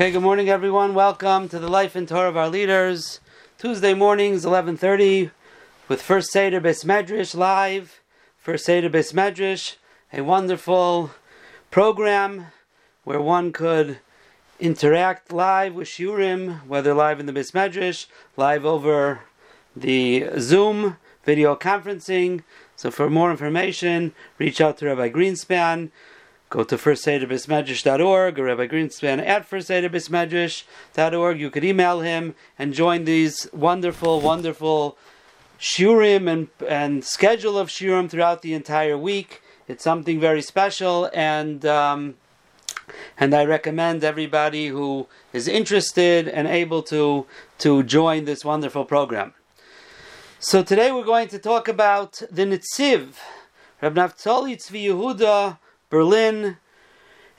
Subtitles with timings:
[0.00, 0.94] Okay, good morning, everyone.
[0.94, 3.20] Welcome to the Life and Torah of our leaders.
[3.58, 5.30] Tuesday mornings, 11.30,
[5.88, 8.00] with First Seder Bes Medrash live.
[8.38, 9.76] First Seder Bes Medrash,
[10.10, 11.10] a wonderful
[11.70, 12.46] program
[13.04, 13.98] where one could
[14.58, 18.06] interact live with Shurim, whether live in the Bes Medrash,
[18.38, 19.20] live over
[19.76, 22.42] the Zoom, video conferencing.
[22.74, 25.90] So for more information, reach out to Rabbi Greenspan.
[26.50, 31.38] Go to firstsaderbismedrash.org or Rabbi Greenspan at firstsaderbismedrash.org.
[31.38, 34.98] You could email him and join these wonderful, wonderful
[35.60, 39.42] shurim and, and schedule of shurim throughout the entire week.
[39.68, 42.16] It's something very special and um,
[43.16, 47.26] and I recommend everybody who is interested and able to
[47.58, 49.34] to join this wonderful program.
[50.40, 53.14] So today we're going to talk about the Nitziv,
[53.80, 55.58] Rab Naftali Tzvi Yehuda
[55.90, 56.56] Berlin.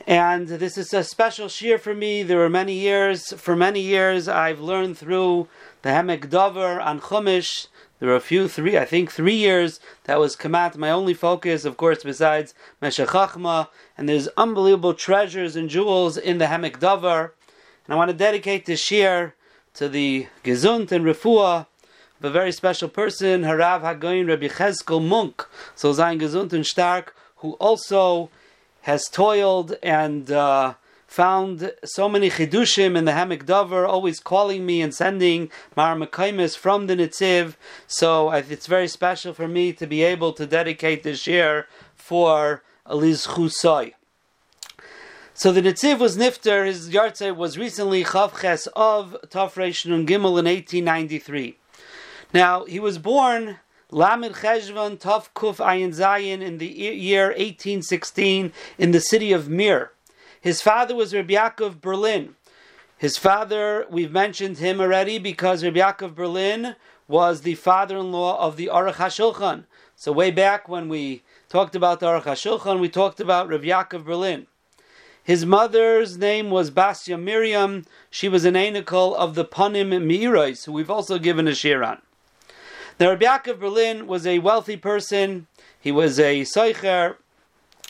[0.05, 2.21] And this is a special shir for me.
[2.21, 5.47] There were many years, for many years, I've learned through
[5.83, 7.67] the Hemek Dover on Chumash.
[7.99, 11.63] There were a few, three, I think three years that was Kamat, my only focus,
[11.63, 13.69] of course, besides Meshech Chachma.
[13.97, 17.33] And there's unbelievable treasures and jewels in the Hemek Dover.
[17.85, 19.33] And I want to dedicate this shir
[19.75, 21.67] to the Gezunt and Refuah
[22.19, 27.15] of a very special person, Harav Hagoyin Rabbi Cheskel Munk, so sein Gezunt and Stark,
[27.37, 28.29] who also
[28.81, 30.73] has toiled and uh,
[31.07, 36.57] found so many chidushim in the Hamek Dover, always calling me and sending Mar Mekaimis
[36.57, 37.55] from the Nitziv.
[37.85, 43.27] So it's very special for me to be able to dedicate this year for Eliz
[43.27, 43.93] Chusai.
[45.33, 50.45] So the Nitziv was Nifter, his Yartzeh was recently Chavches of Tafresh Nun Gimel in
[50.45, 51.57] 1893.
[52.33, 53.57] Now, he was born
[53.93, 59.91] Lamed Cheshvan Tov Kuf Ayin Zayin in the year 1816 in the city of Mir.
[60.39, 62.35] His father was Rabbi Yaakov Berlin.
[62.97, 66.77] His father, we've mentioned him already because Rabbi Yaakov Berlin
[67.09, 69.65] was the father-in-law of the Aruch HaShulchan.
[69.97, 74.05] So way back when we talked about the Aruch HaShulchan, we talked about Rabbi Yaakov
[74.05, 74.47] Berlin.
[75.21, 77.83] His mother's name was Basya Miriam.
[78.09, 82.01] She was an anical of the Panim Mirais, who we've also given a shir on.
[83.01, 85.47] Now, Rabbi Yaakov Berlin was a wealthy person.
[85.79, 87.15] He was a soicher.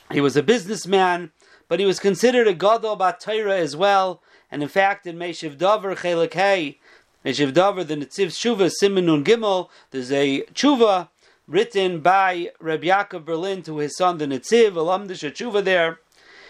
[0.09, 1.33] He was a businessman,
[1.67, 4.21] but he was considered a gadol batayra as well.
[4.49, 6.79] And in fact, in Meshiv Dover Chelik Hey,
[7.25, 11.09] Meshiv Dover, the Netziv Shuva Simonun Gimel, there's a tshuva
[11.45, 15.99] written by Rabbi Yaakov Berlin to his son, the Netziv, Alamdish tshuva there.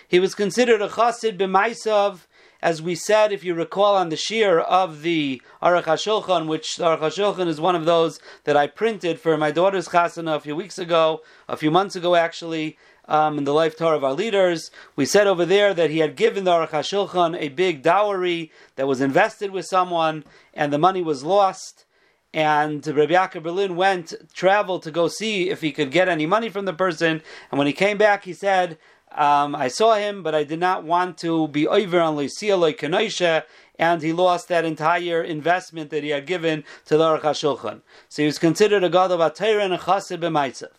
[0.08, 2.28] He was considered a chassid b'maisav
[2.62, 7.00] as we said, if you recall on the shear of the Aruch HaShulchan, which Aruch
[7.00, 10.78] HaShulchan is one of those that I printed for my daughter's chasana a few weeks
[10.78, 12.78] ago, a few months ago actually,
[13.08, 14.70] um, in the life Torah of our leaders.
[14.96, 18.88] We said over there that he had given the Aruch HaShulchan a big dowry that
[18.88, 20.24] was invested with someone,
[20.54, 21.86] and the money was lost.
[22.34, 26.48] And Rabbi Yaakov Berlin went, traveled to go see if he could get any money
[26.48, 27.22] from the person.
[27.50, 28.78] And when he came back, he said,
[29.16, 32.78] um, I saw him, but I did not want to be over on Lysia like
[32.78, 33.46] Kenosha,
[33.78, 37.82] and he lost that entire investment that he had given to the Aruch HaShulchan.
[38.10, 40.72] So he was considered a god of Atayra and a Chassid b'Maitzav.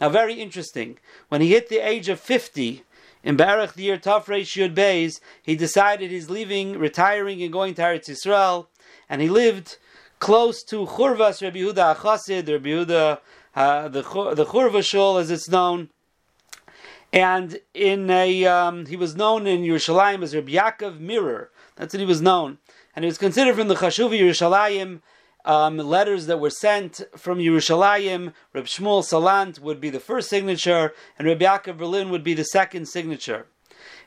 [0.00, 0.98] Now, very interesting.
[1.28, 2.82] When he hit the age of 50,
[3.22, 7.82] in Baruch the year Tafrei Shud Beis, he decided he's leaving, retiring, and going to
[7.82, 8.68] Eretz Yisrael,
[9.08, 9.78] and he lived
[10.18, 13.18] close to Churvas Rabbi Yehuda Achasid, Rabbi Yehuda,
[13.54, 14.02] uh, the,
[14.34, 15.90] the Churva as it's known,
[17.12, 21.50] and in a, um, he was known in Yerushalayim as Rabbi Yaakov Mirror.
[21.76, 22.58] That's what he was known.
[22.94, 25.00] And he was considered from the Chashuv Yerushalayim,
[25.44, 28.32] um, letters that were sent from Yerushalayim.
[28.52, 32.44] Rabbi Shmuel Salant would be the first signature, and Rabbi Yaakov Berlin would be the
[32.44, 33.46] second signature.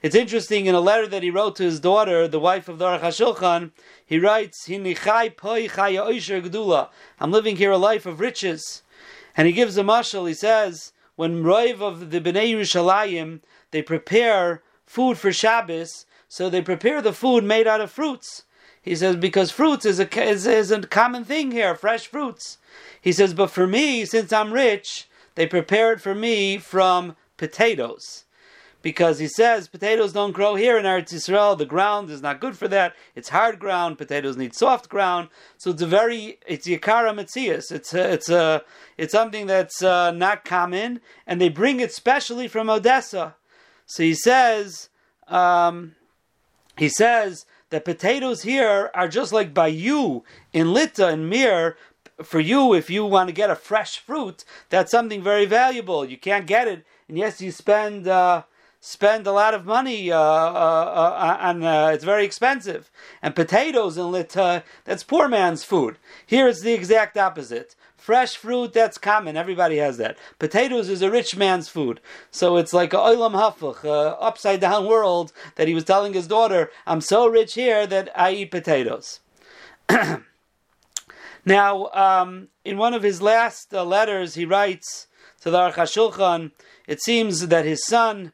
[0.02, 2.86] It's interesting, in a letter that he wrote to his daughter, the wife of the
[2.86, 3.72] Aruch HaShulchan,
[4.06, 4.70] he writes,
[7.20, 8.84] I'm living here a life of riches.
[9.36, 13.41] And he gives a mashal, he says, when Roiv of the Bnei Yerushalayim,
[13.72, 18.44] they prepare food for Shabbos, so they prepare the food made out of fruits.
[18.82, 22.58] He says, because fruits is a, is, is a common thing here, fresh fruits.
[23.02, 28.23] He says, but for me, since I'm rich, they prepare it for me from potatoes
[28.81, 31.58] because he says potatoes don't grow here in Eretz Yisrael.
[31.58, 32.96] The ground is not good for that.
[33.16, 33.97] It's hard ground.
[33.97, 35.29] Potatoes need soft ground.
[35.58, 37.72] So it's a very it's yikara metzias.
[37.72, 38.64] It's a, it's a
[38.97, 43.35] it's something that's uh, not common, and they bring it specially from Odessa.
[43.85, 44.90] So he says
[45.28, 45.96] um,
[46.78, 50.23] he says that potatoes here are just like by you
[50.53, 51.75] in Lita and Mir.
[52.22, 56.03] For you, if you want to get a fresh fruit, that's something very valuable.
[56.03, 58.08] You can't get it, and yes, you spend.
[58.08, 58.43] Uh,
[58.79, 61.64] spend a lot of money uh, uh, uh, on.
[61.64, 62.91] Uh, it's very expensive,
[63.22, 65.97] and potatoes in Lita that's poor man's food.
[66.26, 67.76] Here it's the exact opposite.
[67.97, 69.35] Fresh fruit, that's common.
[69.35, 70.17] Everybody has that.
[70.40, 71.99] Potatoes is a rich man's food.
[72.31, 76.25] So it's like a oilam hafuch, a upside down world that he was telling his
[76.25, 79.20] daughter, I'm so rich here that I eat potatoes.
[81.46, 85.08] now, um, in one of his last uh, letters, he writes
[85.41, 86.52] to the Aruch HaShulchan,
[86.87, 88.32] it seems that his son,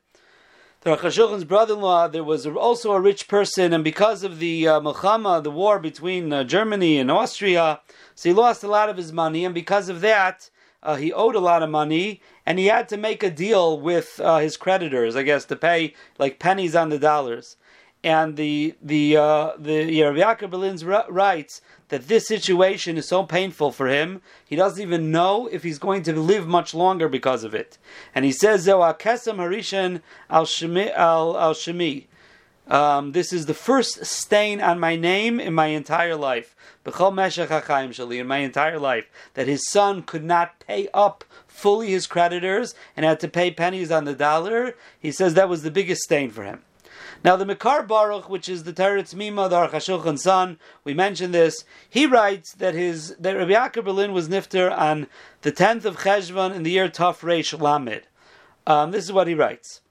[0.85, 5.49] the Aruch brother-in-law, there was also a rich person, and because of the uh, the
[5.51, 7.79] war between uh, Germany and Austria,
[8.13, 10.51] so he lost a lot of his money, and because of that,
[10.83, 14.21] uh, he owed a lot of money, and he had to make a deal with
[14.23, 17.57] uh, his creditors, I guess, to pay like pennies on the dollars.
[18.05, 23.71] And the the uh, the Rabbi Yaakov Berlin's writes that this situation is so painful
[23.71, 27.55] for him, he doesn't even know if he's going to live much longer because of
[27.55, 27.79] it.
[28.13, 32.05] And he says, "Kesem Harishan al Shemi."
[32.67, 36.55] Um, this is the first stain on my name in my entire life.
[36.85, 36.93] In
[38.27, 43.19] my entire life, that his son could not pay up fully his creditors and had
[43.21, 44.75] to pay pennies on the dollar.
[44.99, 46.61] He says that was the biggest stain for him.
[47.25, 51.33] Now the Makar Baruch, which is the Teretz Mima, the Aruch HaShulchan son, we mentioned
[51.33, 51.65] this.
[51.89, 55.07] He writes that his that Rabbi Yaakov Berlin was nifter on
[55.41, 58.03] the tenth of Cheshvan in the year Taf Reish Lamed.
[58.67, 59.81] Um, this is what he writes.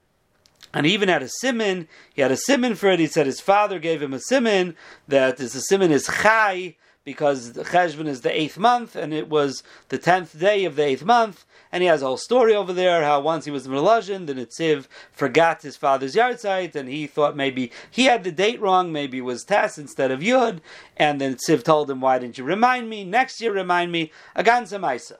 [0.73, 1.89] And he even had a simon.
[2.13, 3.01] He had a simon for it.
[3.01, 4.77] He said his father gave him a simon.
[5.05, 9.97] That this simon is chai because Cheshvan is the eighth month, and it was the
[9.97, 11.43] tenth day of the eighth month.
[11.75, 14.33] And he has a whole story over there how once he was in Melazhin, the
[14.33, 19.17] Nitziv forgot his father's yahrzeit, and he thought maybe he had the date wrong, maybe
[19.17, 20.61] it was Tess instead of Yud.
[20.95, 23.03] And the Nitziv told him, Why didn't you remind me?
[23.03, 24.13] Next year, remind me.
[24.37, 25.17] Aganza Maisa.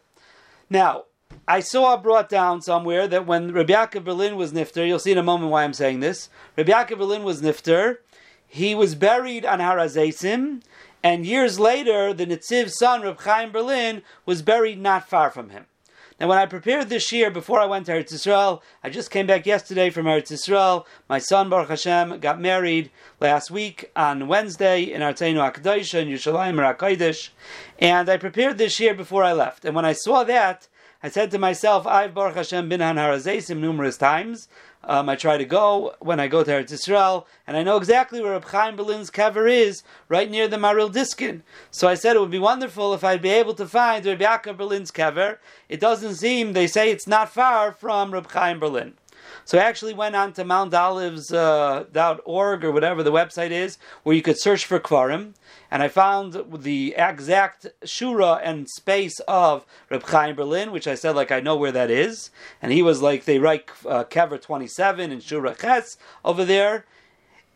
[0.69, 1.03] Now,
[1.45, 5.17] I saw brought down somewhere that when Rabbi Yaakov Berlin was nifter, you'll see in
[5.17, 6.29] a moment why I'm saying this.
[6.55, 7.97] Rabbi Yaakov Berlin was nifter.
[8.47, 10.61] He was buried on Har HaZeisim,
[11.03, 15.65] and years later, the Nitziv's son, Reb Chaim Berlin, was buried not far from him.
[16.17, 19.27] Now, when I prepared this year before I went to Eretz Yisrael, I just came
[19.27, 20.85] back yesterday from Eretz Yisrael.
[21.09, 22.89] My son Baruch Hashem got married
[23.19, 27.31] last week on Wednesday in Arteinu Akadosh in Yerushalayim Rakodesh,
[27.79, 29.65] and I prepared this year before I left.
[29.65, 30.69] And when I saw that,
[31.03, 34.47] I said to myself, I've Baruch Hashem been on Har HaZeisim numerous times.
[34.87, 38.21] Um, I try to go when I go to Eretz Yisrael, and I know exactly
[38.21, 41.41] where Reb Chaim Berlin's kever is, right near the Maril Diskin.
[41.71, 44.57] So I said it would be wonderful if I'd be able to find Reb Yaakov
[44.57, 45.37] Berlin's kever.
[45.69, 48.93] It doesn't seem, they say it's not far from Reb Chaim Berlin.
[49.43, 51.85] So I actually went on to mountolives.org
[52.63, 55.33] uh, or whatever the website is, where you could search for Kvarim,
[55.75, 61.17] and I found the exact shura and space of Reb Chaim Berlin, which I said
[61.17, 62.29] like I know where that is,
[62.61, 66.85] and he was like they write uh, Kever twenty seven and Shura Ches over there.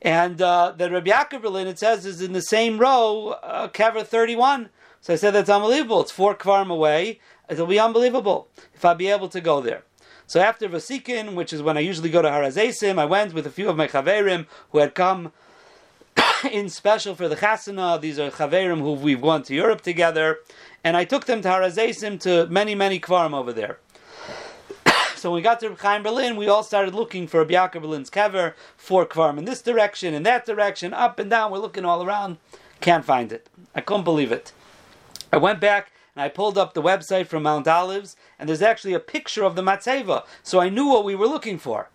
[0.01, 4.05] And uh, the Reb Yaakov Berlin, it says, is in the same row, uh, Kever
[4.05, 4.69] 31.
[4.99, 6.01] So I said, that's unbelievable.
[6.01, 7.21] It's four kvarim away.
[7.49, 9.83] It'll be unbelievable if I'd be able to go there.
[10.27, 13.47] So after Vasikin, which is when I usually go to Har HaZeisim, I went with
[13.47, 15.31] a few of my chaverim who had come
[16.51, 17.99] in special for the chasana.
[17.99, 20.39] These are chaverim who we've gone to Europe together,
[20.83, 23.79] and I took them to Har HaZeisim to many, many kvarim over there.
[25.15, 28.53] so when we got to Chaim Berlin, we all started looking for Biaka Berlin's kever
[28.77, 31.51] for kvarim in this direction, in that direction, up and down.
[31.51, 32.37] We're looking all around,
[32.79, 33.49] can't find it.
[33.75, 34.53] I couldn't believe it.
[35.31, 38.93] I went back and I pulled up the website from Mount Olives, and there's actually
[38.93, 41.89] a picture of the matzeva, so I knew what we were looking for.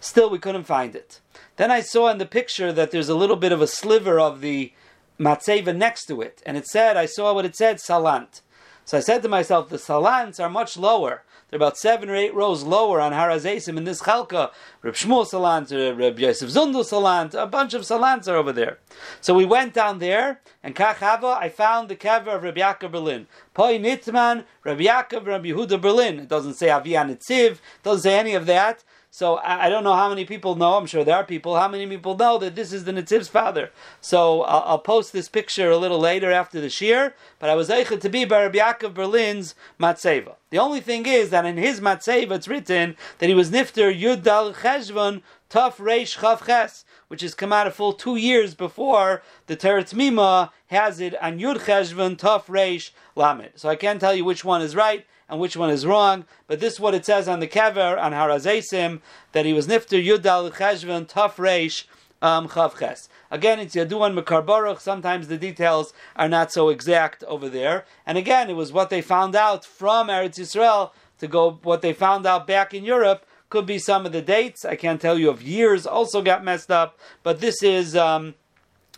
[0.00, 1.20] Still, we couldn't find it.
[1.58, 4.40] Then I saw in the picture that there's a little bit of a sliver of
[4.40, 4.72] the
[5.18, 8.42] matzeva next to it, and it said, I saw what it said, salant.
[8.84, 11.24] So I said to myself, the salants are much lower.
[11.50, 14.52] They're about seven or eight rows lower on Har HaZeisim in this chalka.
[14.82, 18.78] Reb Shmuel Salant, uh, Reb Yosef Zundel Salant, a bunch of Salants are over there.
[19.20, 23.26] So we went down there, and Kachava, I found the kever of Reb Yaakov Berlin.
[23.52, 26.20] Poi Nitzman, Reb Yaakov, Reb Yehuda Berlin.
[26.20, 28.84] It doesn't say Avian Nitziv, doesn't say any of that.
[29.18, 30.74] So I, I, don't know how many people know.
[30.74, 31.56] I'm sure there are people.
[31.56, 33.72] How many people know that this is the Nitziv's father?
[34.00, 37.14] So I'll, I'll, post this picture a little later after the shir.
[37.40, 40.36] But I was able to be by Yaakov Berlin's matzeva.
[40.50, 44.54] The only thing is that in his matzeva it's written that he was nifter Yudal
[44.54, 49.56] Cheshvan Taf Reish Chav Ches, which has come out a full two years before the
[49.56, 53.50] Teretz Mima has it on Yud Cheshvan Taf Reish Lamed.
[53.56, 56.24] So I can't tell you which one is right and which one is wrong.
[56.46, 59.00] But this is what it says on the kever on Har HaZeisim
[59.32, 61.84] that he was nifter Yudal Cheshvan Taf Reish
[62.20, 64.80] um, Chav Again, it's Yaduan Mekar Baruch.
[64.80, 67.84] Sometimes the details are not so exact over there.
[68.06, 71.92] And again, it was what they found out from Eretz Yisrael to go what they
[71.92, 74.64] found out back in Europe Could be some of the dates.
[74.64, 78.34] I can't tell you if years also got messed up, but this is um,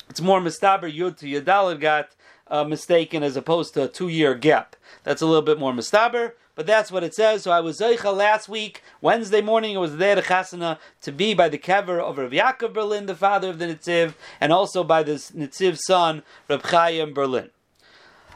[0.09, 2.11] it's more mistaber yud to yadalad got
[2.51, 4.77] uh, mistaken as opposed to a two year gap.
[5.05, 6.33] That's a little bit more mistaber.
[6.57, 7.45] But that's what it says.
[7.45, 11.33] So I was Zeicha last week, Wednesday morning, I was there to Chasana to be
[11.33, 15.03] by the kever of Rav Yaakov Berlin, the father of the Nitziv, and also by
[15.03, 17.49] the Nitziv's son, Rav Chaim Berlin.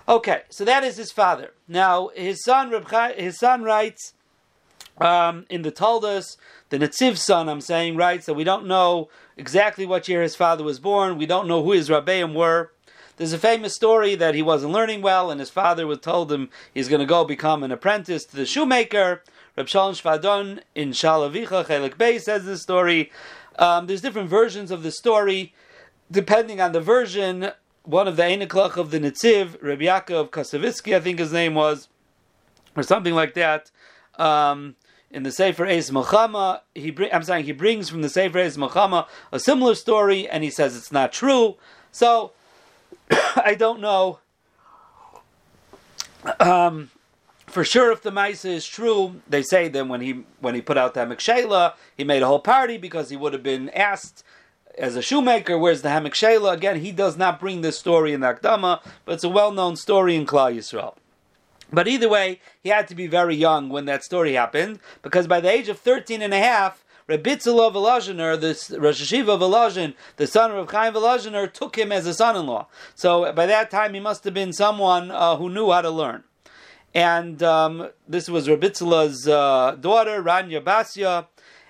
[0.09, 1.53] Okay, so that is his father.
[1.67, 4.13] Now his son, Reb Chai, his son writes
[4.99, 6.37] um, in the Taldas,
[6.69, 10.63] the Netziv son, I'm saying, writes that we don't know exactly what year his father
[10.63, 11.19] was born.
[11.19, 12.71] We don't know who his rabbeim were.
[13.17, 16.51] There's a famous story that he wasn't learning well, and his father was told him
[16.73, 19.23] he's going to go become an apprentice to the shoemaker.
[19.57, 23.13] Reb Shalom Schwadron in Shalavicha Chelik Bey says this story.
[23.57, 25.55] Um, there's different versions of the story.
[26.11, 27.53] Depending on the version,
[27.85, 31.89] one of the Einiklach of the Netziv, Reb Yaakov Kasavitsky, I think his name was,
[32.75, 33.71] or something like that.
[34.19, 34.75] Um,
[35.09, 38.57] in the Sefer Eis Melchama, he bring, I'm saying he brings from the Sefer Eis
[38.57, 41.57] Melchama a similar story, and he says it's not true.
[41.93, 42.33] So
[43.11, 44.21] I don't know
[46.41, 46.91] um,
[47.47, 49.21] for sure if the Maisa is true.
[49.29, 52.41] They say that when he when he put out the Hamik he made a whole
[52.41, 54.25] party because he would have been asked
[54.77, 56.53] as a shoemaker, where's the Shela?
[56.53, 60.17] Again, he does not bring this story in the Akdama, but it's a well-known story
[60.17, 60.95] in Klal Yisrael.
[61.73, 65.41] But either way, he had to be very young when that story happened, because by
[65.41, 70.53] the age of 13 and a half, Rebitzela Volozhiner, the Rosh Hashiva Volozhin, the son
[70.53, 72.67] of Chaim Volozhiner, took him as a son-in-law.
[72.95, 76.25] So by that time, he must have been someone uh, who knew how to learn.
[76.95, 81.27] And um, this was Rebitzela's uh, daughter, Ranya Basya,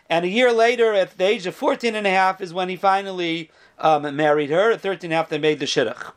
[0.08, 2.76] and a year later, at the age of 14 and a half, is when he
[2.76, 4.70] finally um, married her.
[4.70, 6.12] At 13 and a half, they made the shidduch.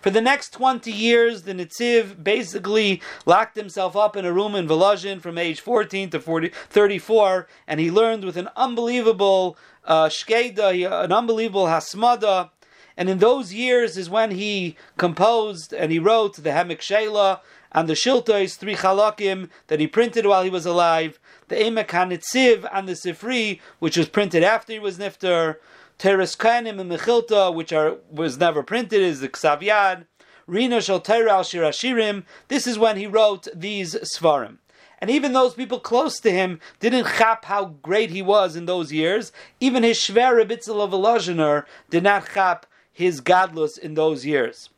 [0.00, 4.68] For the next 20 years, the Nitziv basically locked himself up in a room in
[4.68, 11.04] Volozhin from age 14 to 40, 34, and he learned with an unbelievable uh, shkeda,
[11.04, 12.50] an unbelievable hasmada.
[12.96, 17.40] And in those years is when he composed and he wrote the Hemek Shela
[17.72, 22.68] and the Shiltois, three chalakim that he printed while he was alive the Emek HaNetziv
[22.72, 25.56] and the Sifri, which was printed after he was Nifter,
[25.98, 30.06] Teres Kainim and Mechilta, which are was never printed, is the Ksav Yad,
[30.46, 31.02] Rina Shal al
[31.42, 32.24] Shirashirim.
[32.46, 34.58] This is when he wrote these Svarim.
[35.00, 38.92] And even those people close to him didn't chap how great he was in those
[38.92, 39.32] years.
[39.60, 44.70] Even his Shver Rebitzel of did not chap his godless in those years.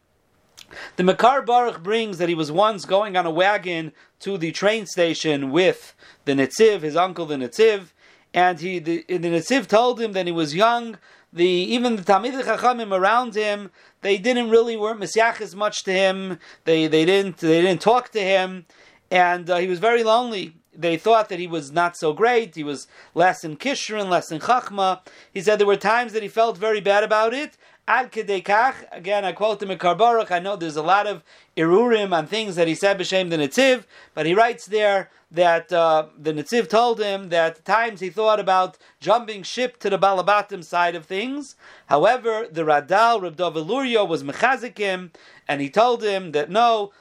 [0.96, 4.86] The Makar Baruch brings that he was once going on a wagon to the train
[4.86, 5.94] station with
[6.26, 7.92] the Netziv, his uncle the Netziv,
[8.34, 10.98] and he the, the Netziv told him that he was young.
[11.32, 13.70] The even the Talmid Chachamim around him,
[14.02, 16.38] they didn't really weren't as much to him.
[16.64, 18.66] They they didn't they didn't talk to him,
[19.10, 20.56] and uh, he was very lonely.
[20.72, 22.54] They thought that he was not so great.
[22.54, 25.00] He was less in Kishrin, less in Chachma.
[25.32, 27.56] He said there were times that he felt very bad about it,
[27.90, 30.30] Ad kedekach, again, I quote him in Karbaruch.
[30.30, 31.24] I know there's a lot of
[31.56, 33.82] irurim on things that he said b'shem the Netziv,
[34.14, 38.78] but he writes there that uh, the Netziv told him that times he thought about
[39.00, 41.56] jumping ship to the Balabatim side of things.
[41.86, 45.10] However, the Radal, Reb Dovid Luria, was mechazikim,
[45.48, 46.92] and he told him that no,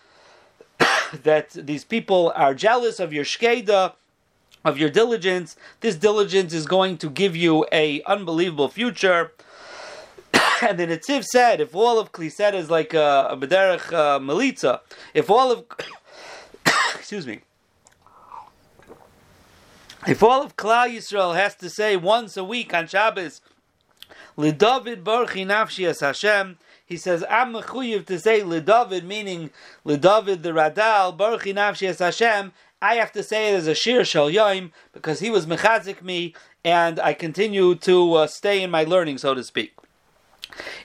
[1.22, 3.94] that these people are jealous of your shkeda,
[4.66, 5.56] of your diligence.
[5.82, 9.34] This diligence is going to give you a unbelievable future.
[10.68, 14.82] and the Netziv said, if all of Kliset is like a, a Bederech uh, Melitza,
[15.14, 15.66] if all of,
[16.96, 17.42] excuse me,
[20.08, 23.42] if all of Klal Yisrael has to say once a week on Shabbos,
[24.38, 29.52] Lidavid Barchi Nafshi as Hashem, he says, I'm mechuyev to say Lidavid, meaning
[29.86, 34.06] Lidavid the Radal, Barchi Nafshi as Hashem, I have to say it as a Shir
[34.06, 38.86] Shal Yoim, because he was mechazik me, and I continue to uh, stay in my
[38.86, 39.74] learning, so to speak.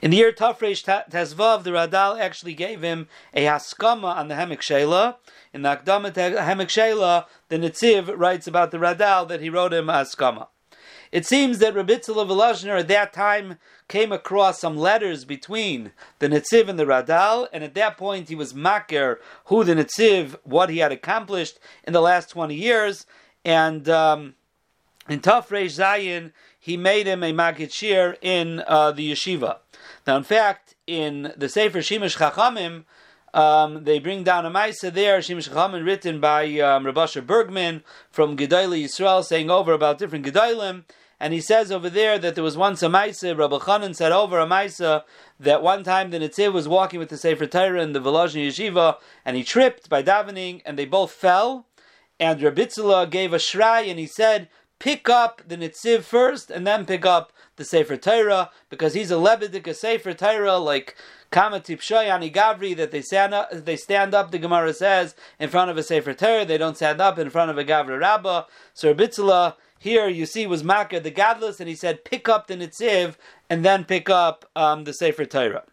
[0.02, 4.61] In the year Tafresh Tezvav, the Radal actually gave him a haskama on the Hemek
[4.61, 5.16] Shela.
[5.52, 9.88] In the Akdama Hemek Shela, the Netziv writes about the Radal that he wrote him
[9.88, 10.49] a haskama.
[11.14, 16.28] It seems that Rabitzel of Elazner at that time came across some letters between the
[16.28, 20.71] Netziv and the Radal, and at that point he was makir who the Netziv, what
[20.71, 23.06] he had accomplished in the last 20 years,
[23.44, 24.35] and um,
[25.09, 26.33] in Tafresh Zayin,
[26.64, 29.59] he made him a Magid Shir in uh, the yeshiva.
[30.06, 32.85] Now, in fact, in the Sefer Shemesh Chachamim,
[33.35, 38.35] um, they bring down a Maisa there, Shemesh Chachamim, written by um, Rabasha Bergman from
[38.38, 40.85] Gedalia Yisrael, saying over about different Gedalim.
[41.21, 44.40] And he says over there that there was once a Maisa, Rabbi Chanan said over
[44.40, 45.02] a Maisa,
[45.38, 48.97] that one time the Netziv was walking with the Sefer Torah in the Volozhin Yeshiva,
[49.23, 51.66] and he tripped by davening, and they both fell.
[52.18, 54.49] And Rabitzula gave a shray, and he said,
[54.85, 59.14] pick up the Nitziv first and then pick up the Sefer Torah because he's a
[59.14, 60.95] Lebedik, Sefer Torah, like
[61.31, 65.71] Kama Tipshoy Gavri, that they stand up, they stand up, the Gemara says, in front
[65.71, 68.45] of a Sefer Torah, they don't stand up in front of a Gavri Rabbah.
[68.75, 72.55] So Rabitzala, here you see was Makar the Gadlus, and he said, pick up the
[72.55, 73.14] Nitziv
[73.49, 75.64] and then pick up um, the Sefer Torah.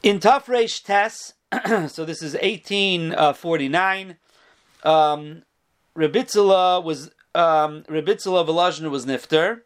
[0.00, 1.32] In Tafresh Tes,
[1.92, 4.16] so this is 1849,
[4.84, 5.42] uh, um,
[5.96, 9.62] Rabitzala was um, of Volozhin was Nifter,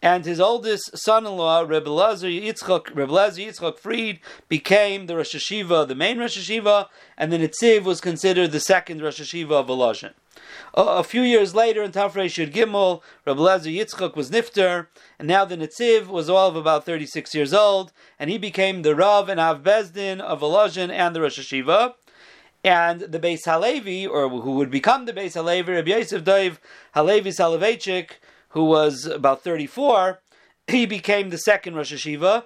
[0.00, 5.88] and his oldest son-in-law, Rebbe Lazar Yitzchak, Rebbe Lazar Yitzchak Fried, became the Rosh Hashiva,
[5.88, 10.12] the main Rosh Hashiva, and the Nitziv was considered the second Rosh Hashiva of Volozhin.
[10.74, 14.86] A, few years later, in Tafrei Shir Gimel, Rebbe Lazar Yitzchak was Nifter,
[15.18, 18.94] and now the Nitziv was all of about 36 years old, and he became the
[18.94, 21.94] Rav and Av Bezdin of Volozhin and the Rosh Hashiva
[22.68, 26.60] and the Beis Halevi, or who would become the Beis Halevi, Rabbi Yosef Dov
[26.92, 28.10] Halevi Soloveitchik,
[28.50, 30.20] who was about 34,
[30.66, 32.44] he became the second Rosh Hashiva.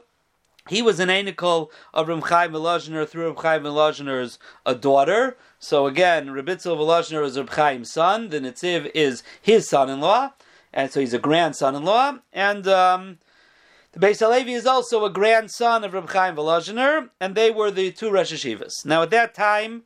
[0.68, 5.36] He was an anical of Reb Chaim Volozhiner through Reb Chaim Volozhiner's a daughter.
[5.58, 8.28] So again, Rebitzel Volozhiner is Reb Chaim's son.
[8.28, 10.34] The Nitziv is his son-in-law,
[10.72, 12.18] and so he's a grandson-in-law.
[12.32, 13.18] And um,
[13.90, 18.10] the Beis Halevi is also a grandson of Reb Chaim and they were the two
[18.12, 18.84] Rosh Hashivas.
[18.84, 19.82] Now at that time,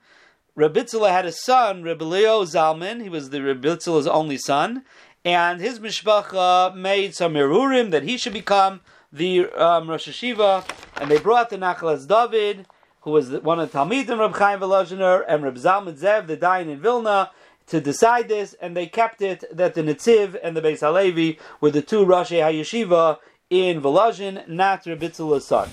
[0.56, 3.02] Rabitzela had a son, Rebelio Zalman.
[3.02, 4.84] He was the Rabitzela's only son,
[5.22, 8.80] and his mishpacha made some irurim that he should become
[9.12, 12.66] the um, Rosh Hashiva, and they brought the Nachalas David,
[13.02, 16.70] who was one of the Talmidim Reb Chaim Volozhiner, and Reb Zalman Zev, the Dayan
[16.70, 17.30] in Vilna,
[17.66, 21.70] to decide this, and they kept it that the Netziv and the Beis Halevi were
[21.70, 23.18] the two Rosh HaYeshiva
[23.50, 25.68] in Volozhin, not Rabitzela's son.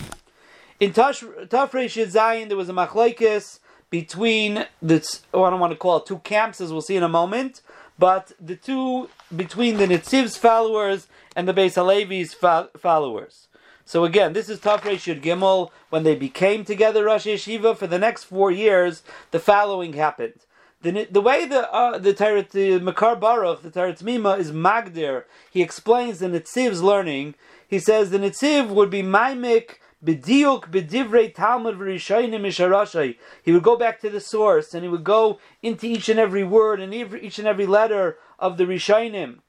[0.82, 3.60] In Tafresh Zayin, there was a machlekes
[3.94, 7.04] between the oh, I don't want to call it two camps, as we'll see in
[7.04, 7.62] a moment,
[8.00, 13.50] but the two between the Nitziv's followers and the Beis Halevi's fo- followers.
[13.86, 17.78] So again, this is Tafresh Yud Gimel when they became together Rosh Yeshiva.
[17.78, 20.40] For the next four years, the following happened.
[20.82, 25.26] The, the way the uh, the Tarat, the Makar Baruch, the Tarat Mima is Magdir.
[25.52, 27.36] He explains the Nitziv's learning.
[27.68, 33.18] He says the Nitziv would be Maimik B'diuk b'divrei Talmud v'rishayim misharashay.
[33.42, 36.44] He would go back to the source and he would go into each and every
[36.44, 39.40] word and each and every letter of the Rishayim.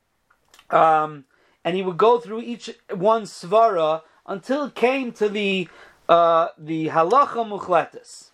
[0.70, 1.24] Um,
[1.64, 5.68] and he would go through each one svara until it came to the
[6.08, 8.30] uh, the halacha muchletis.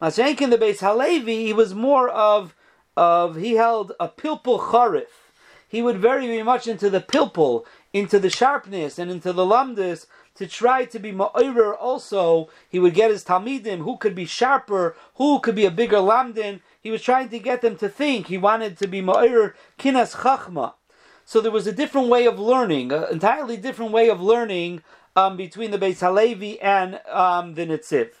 [0.00, 2.54] Mashenkin the Beis Halevi, he was more of
[2.96, 5.06] of he held a pilpul charif.
[5.68, 10.06] He would very very much into the pilpul, into the sharpness, and into the lamdis
[10.38, 12.48] to try to be ma'orer also.
[12.68, 16.60] He would get his talmidim, who could be sharper, who could be a bigger lamdin.
[16.80, 18.28] He was trying to get them to think.
[18.28, 20.74] He wanted to be ma'orer kinas chachma.
[21.24, 24.82] So there was a different way of learning, an entirely different way of learning
[25.14, 28.12] um, between the Beis Halevi and um, the Nitziv.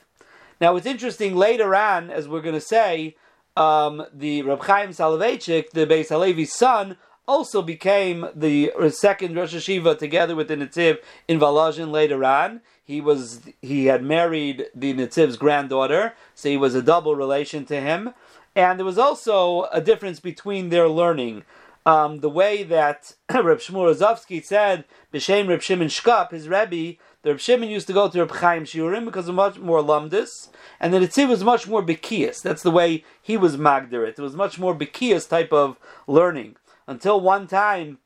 [0.60, 3.16] Now it's interesting later on, as we're going to say,
[3.56, 6.96] um, the Reb Chaim Soloveitchik, the Beis Halevi's son,
[7.28, 12.62] also became the second Rosh Hashiva together with the Nitziv in Volozhin later on.
[12.82, 17.80] He was he had married the Nitziv's granddaughter, so he was a double relation to
[17.80, 18.14] him.
[18.56, 21.44] And there was also a difference between their learning.
[21.84, 27.30] Um, the way that Reb Shmuel Rozovsky said, B'Shem Reb Shimon Shkop, his Rebbe, the
[27.30, 30.48] Reb Shimon used to go to Reb Chaim Shiurim because of much more lumdus,
[30.80, 32.42] and the Nitziv was much more bekias.
[32.42, 34.18] That's the way he was magdir it.
[34.18, 36.56] It was much more bekias type of learning
[36.88, 37.98] until one time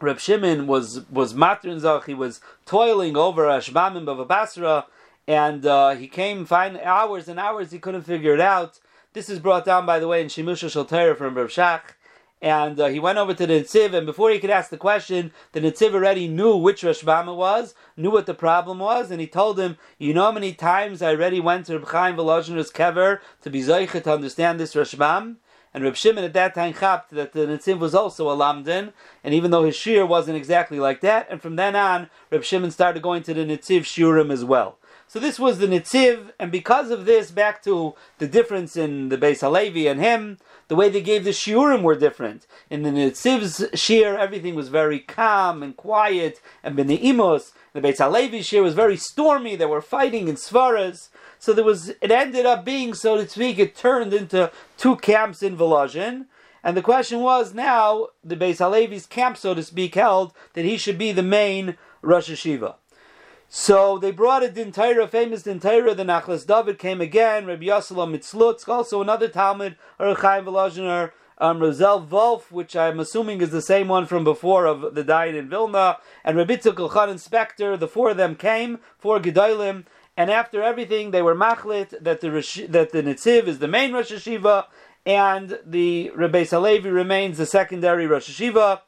[0.00, 2.04] Reb Shimon was was matrin zach.
[2.04, 4.86] He was toiling over a shbamim of basra,
[5.26, 7.70] and uh, he came fine hours and hours.
[7.70, 8.80] He couldn't figure it out.
[9.14, 11.94] This is brought down, by the way, in Shimusha Shaltera from Reb Shach.
[12.40, 15.32] And uh, he went over to the Nitziv, and before he could ask the question,
[15.50, 19.58] the Nitziv already knew which Rashbama was, knew what the problem was, and he told
[19.58, 23.50] him, You know how many times I already went to Reb Chaim Volozhiner's kever to
[23.50, 25.38] be Zoichet to understand this Rashbam?
[25.74, 29.34] And Reb Shimon at that time chapped that the Nitziv was also a Lamdin, and
[29.34, 33.02] even though his shir wasn't exactly like that, and from then on, Reb Shimon started
[33.02, 34.78] going to the Nitziv shiurim as well.
[35.10, 39.16] So this was the Nitziv, and because of this, back to the difference in the
[39.16, 40.36] Beis Halevi and him,
[40.68, 42.46] the way they gave the shiurim were different.
[42.68, 48.42] In the Nitziv's shir, everything was very calm and quiet, and B'ne'imos, the Beis Halevi
[48.42, 52.64] shir was very stormy, they were fighting in Svaras, so there was, it ended up
[52.64, 56.26] being, so to speak, it turned into two camps in Volozhin.
[56.64, 60.76] And the question was now, the Beis Halevi's camp, so to speak, held that he
[60.76, 62.74] should be the main Rosh Hashiva.
[63.48, 68.68] So they brought a Dintayra, famous Dintayra, the Nachlas David came again, Rabbi Yosela Mitzlutz,
[68.68, 70.46] also another Talmud, or Chaim
[71.38, 75.36] um, Rosel Wolf, which I'm assuming is the same one from before of the Dayan
[75.36, 77.78] in Vilna, and Reb Yitzchak Elchanan Spektor.
[77.78, 79.84] The four of them came, four Gedolim,
[80.18, 82.30] and after everything, they were machlit that the
[82.70, 84.66] that the Nitziv is the main Rosh Hashiva,
[85.06, 88.80] and the Rebbe Salevi remains the secondary Rosh Hashiva.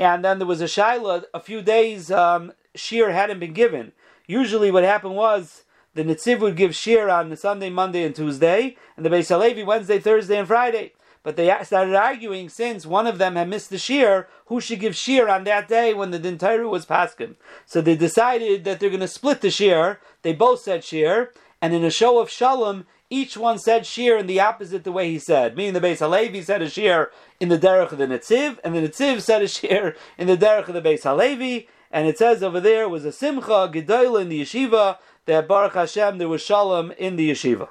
[0.00, 1.26] And then there was a shaila.
[1.32, 3.92] A few days, um, shir hadn't been given.
[4.26, 5.62] Usually, what happened was
[5.94, 10.00] the Nitziv would give shir on Sunday, Monday, and Tuesday, and the Beis Halevi Wednesday,
[10.00, 10.92] Thursday, and Friday.
[11.22, 14.94] But they started arguing since one of them had missed the shear, who should give
[14.94, 17.36] shear on that day when the Dintairu was paskin.
[17.64, 20.00] So they decided that they're going to split the shear.
[20.24, 24.26] They both said shear, and in a show of shalom, each one said shear in
[24.26, 25.54] the opposite the way he said.
[25.54, 28.80] Meaning the Beis Halevi said a shear in the derech of the Netziv, and the
[28.80, 31.68] Netziv said a shear in the derech of the Beis Halevi.
[31.90, 36.16] And it says over there was a simcha gedola in the yeshiva that Baruch Hashem
[36.16, 37.68] there was shalom in the yeshiva.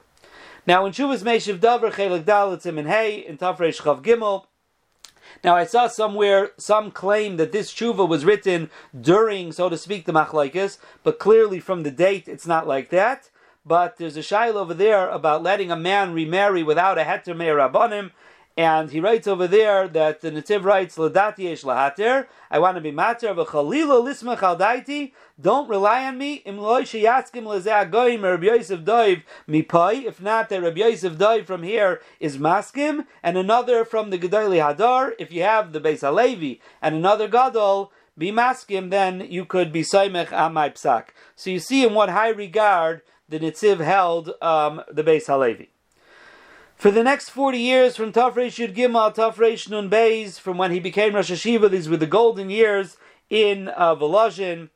[0.67, 4.45] Now, in Shuvas Meshiv Davar, Chelik Dalitzim and Hey, in Tafresh Chav Gimel,
[5.43, 8.69] now I saw somewhere some claim that this tshuva was written
[8.99, 13.29] during, so to speak, the machlaikis, but clearly from the date it's not like that.
[13.65, 17.55] But there's a shail over there about letting a man remarry without a heter meir
[17.55, 18.11] rabbanim,
[18.55, 22.81] and he writes over there that the Nativ writes, Ladati yesh lahater, I want to
[22.81, 25.11] be mater, v'chalilo lisma chaldaiti,
[25.41, 26.93] don't rely on me, Yosef
[30.05, 34.61] if not, that Rabbi Yosef Doiv from here is maskim, and another from the Gedali
[34.61, 39.71] Hadar, if you have the Beis Halevi, and another Gadol, be maskim, then you could
[39.71, 41.07] be saimech amai psak.
[41.35, 45.72] So you see in what high regard the Nitziv held um, the Beis Halevi.
[46.83, 50.81] For the next 40 years, from Tafresh Yud Gimel, Tafresh Nun Beis, from when he
[50.81, 52.97] became Rosh Hashiva, these were the golden years
[53.29, 54.67] in uh, Volozhin.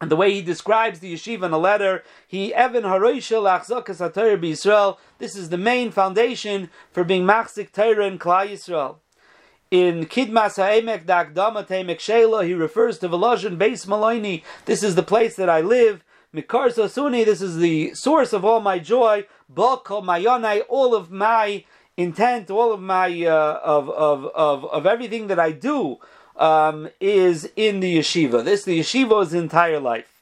[0.00, 4.40] And the way he describes the yeshiva in a letter, he Evan Haroishel Achzakas HaTorah
[4.40, 4.96] Yisrael.
[5.18, 8.96] This is the main foundation for being Machzik Torah in Klal Yisrael.
[9.70, 14.42] In Kidmas Ha'emek Da'akdama Temek Shela, he refers to Volozhin Beis Maloni.
[14.64, 16.02] This is the place that I live.
[16.36, 19.24] Mikar Sasuni, this is the source of all my joy.
[19.50, 21.64] Bakal Mayonai, all of my
[21.96, 25.96] intent, all of my uh, of, of of of everything that I do
[26.36, 28.44] um, is in the yeshiva.
[28.44, 30.12] This the yeshiva's entire life.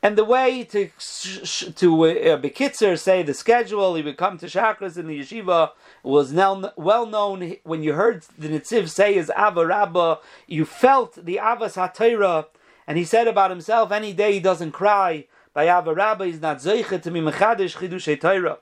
[0.00, 4.96] And the way to to uh, Bekitzer say the schedule, he would come to chakras
[4.96, 5.70] in the yeshiva
[6.04, 7.56] was now well known.
[7.64, 12.46] When you heard the Nitziv say his Ava Rabba, you felt the Avas HaTorah,
[12.86, 16.58] and he said about himself, any day he doesn't cry, by Abba Rabba is not
[16.58, 18.58] zeicha to be mechadish chidush Torah.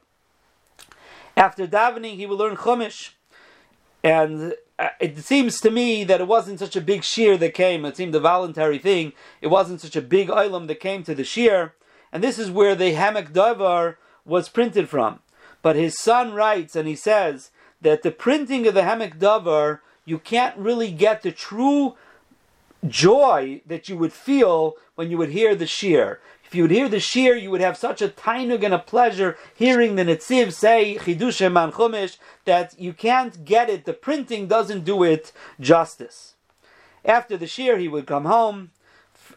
[1.36, 3.10] After davening, he will learn Chumash,
[4.02, 7.84] and uh, it seems to me that it wasn't such a big shear that came.
[7.84, 9.12] It seemed a voluntary thing.
[9.40, 11.74] It wasn't such a big oilam that came to the shear,
[12.12, 15.20] and this is where the Hamek Davar was printed from.
[15.62, 20.18] But his son writes, and he says that the printing of the Hamek Davar, you
[20.18, 21.94] can't really get the true
[22.88, 26.20] joy that you would feel when you would hear the shear.
[26.50, 29.38] If you would hear the shir, you would have such a tainug and a pleasure
[29.54, 33.84] hearing the Netziv say Chidush Man Chumash that you can't get it.
[33.84, 36.34] The printing doesn't do it justice.
[37.04, 38.72] After the shir, he would come home.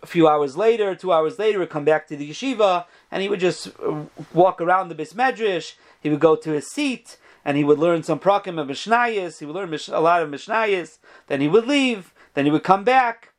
[0.02, 3.30] A few hours later, two hours later, he'd come back to the yeshiva, and he
[3.30, 5.76] would just uh, walk around the bismedrash.
[6.02, 9.38] He would go to his seat, and he would learn some prakim of mishnayis.
[9.38, 10.98] He would learn a lot of mishnayis.
[11.28, 12.12] Then he would leave.
[12.34, 13.33] Then he would come back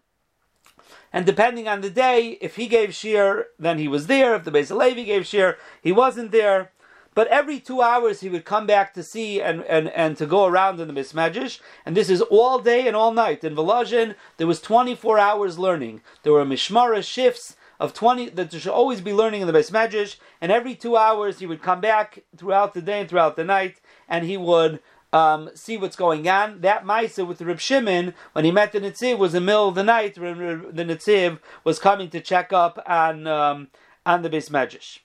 [1.14, 4.34] and depending on the day, if he gave shir, then he was there.
[4.34, 6.72] If the Beis Levi gave shir, he wasn't there.
[7.14, 10.44] But every two hours he would come back to see and, and, and to go
[10.44, 11.60] around in the Mismagish.
[11.86, 13.44] And this is all day and all night.
[13.44, 16.00] In Volozhin, there was 24 hours learning.
[16.24, 20.16] There were Mishmara shifts of 20 that there should always be learning in the Mismagish.
[20.40, 23.80] And every two hours he would come back throughout the day and throughout the night
[24.08, 24.80] and he would
[25.14, 26.60] um, see what's going on.
[26.60, 29.76] That Maisa with Reb Shimon, when he met the Nitziv, was in the middle of
[29.76, 30.38] the night when
[30.72, 33.68] the Nitziv was coming to check up on, um,
[34.04, 34.98] on the Beis Medrash.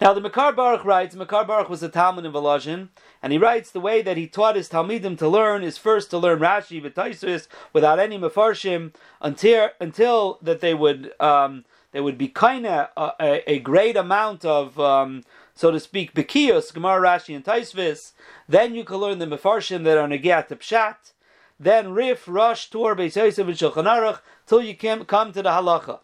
[0.00, 2.88] Now the Makar Baruch writes, Makar Baruch was a Talmud in Volozhin,
[3.22, 6.18] and he writes the way that he taught his Talmidim to learn is first to
[6.18, 12.28] learn Rashi v'Taisus without any Mefarshim until until that they would um, they would be
[12.28, 15.24] kind of a, a, a, great amount of um,
[15.56, 18.12] so to speak, Bekiyos, Gemara, Rashi, and Taisvis.
[18.46, 21.12] Then you can learn the Mefarshim that are Negiat Pshat.
[21.58, 26.00] Then Rif, Rosh, Tur, Beis and Shulchan Aruch, till you can come to the Halacha.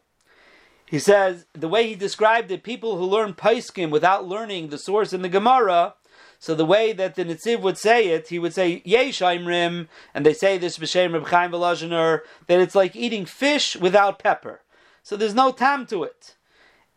[0.87, 5.13] He says, the way he described it, people who learn Paiskim without learning the source
[5.13, 5.95] in the Gemara,
[6.39, 10.25] so the way that the Nitziv would say it, he would say Yesh Rim, and
[10.25, 14.63] they say this b'shem Reb Chaim that it's like eating fish without pepper.
[15.03, 16.37] So there's no time to it.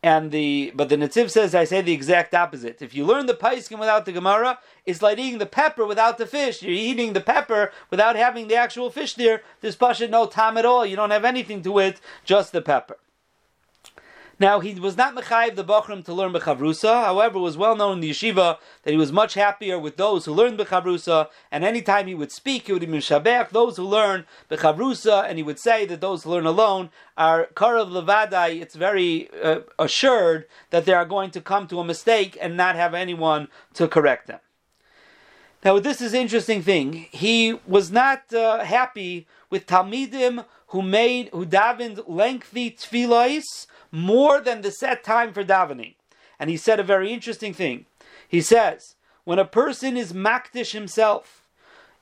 [0.06, 2.80] And the but the Netziv says I say the exact opposite.
[2.80, 6.28] If you learn the Paiskim without the Gemara, it's like eating the pepper without the
[6.28, 6.62] fish.
[6.62, 9.42] You're eating the pepper without having the actual fish there.
[9.62, 10.86] There's pasha no time at all.
[10.86, 12.98] You don't have anything to it, just the pepper.
[14.38, 17.06] Now he was not mechayiv the bachrim to learn bechavrusa.
[17.06, 20.26] However, it was well known in the yeshiva that he was much happier with those
[20.26, 21.30] who learned bechavrusa.
[21.52, 25.44] And anytime he would speak, he would even mishabech those who learn bechavrusa, and he
[25.44, 28.62] would say that those who learn alone are karav levadai.
[28.62, 32.76] It's very uh, assured that they are going to come to a mistake and not
[32.76, 34.40] have anyone to correct them.
[35.64, 37.08] Now, this is interesting thing.
[37.10, 43.66] He was not uh, happy with talmidim who made who davened lengthy tefillahs
[43.96, 45.96] more than the set time for davening.
[46.38, 47.86] And he said a very interesting thing.
[48.28, 51.44] He says, when a person is makdish himself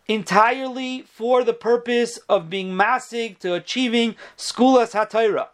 [0.08, 5.50] entirely for the purpose of being masig to achieving skulas hatayra,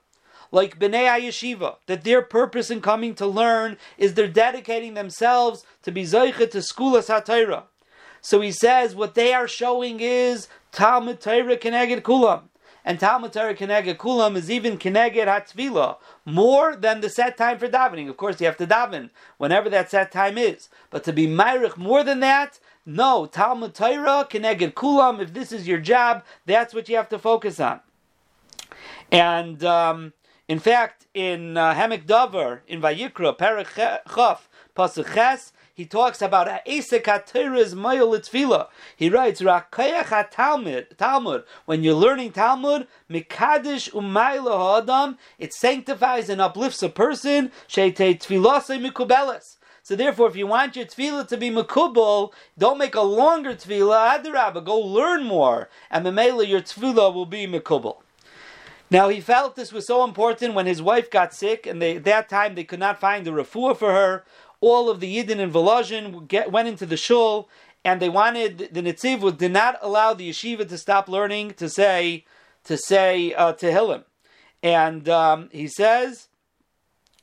[0.51, 5.91] like Bnei Yeshiva, that their purpose in coming to learn is they're dedicating themselves to
[5.91, 7.63] be Zaycha to Skulas HaTorah.
[8.21, 12.48] So he says what they are showing is Talmud Torah Keneged Kulam
[12.89, 17.67] and Talmud Torah Keneged Kulam is even Keneged Hatzvila, more than the set time for
[17.67, 18.09] davening.
[18.09, 20.69] Of course, you have to daven whenever that set time is.
[20.89, 25.67] But to be Myrich more than that, no, Talmud Torah Keneged Kulam, if this is
[25.67, 27.79] your job, that's what you have to focus on.
[29.11, 30.13] And um,
[30.47, 33.75] in fact, in uh, Hamek Dover, in Vayikra, Perach
[34.15, 38.67] Chaf, Pasuk Ches, he talks about a Esek HaTorah's Mayol Tefillah.
[38.97, 46.41] He writes, Rakayach Talmud, Talmud, when you're learning Talmud, Mikadish Umayla Ha'adam, it sanctifies and
[46.41, 49.55] uplifts a person, Sheite Tefillah Mikubeles.
[49.81, 54.21] So therefore, if you want your tefillah to be makubal, don't make a longer tefillah.
[54.21, 57.99] Adarabba, go learn more, and memela your tefillah will be makubal.
[58.91, 62.03] Now he felt this was so important when his wife got sick, and they, at
[62.03, 64.25] that time they could not find a refuah for her
[64.61, 67.49] all of the Yidden in Volozhin went into the shul,
[67.85, 72.25] and they wanted the Nitziv did not allow the yeshiva to stop learning to say
[72.65, 74.03] to say uh, Tehillim,
[74.61, 76.27] and um, he says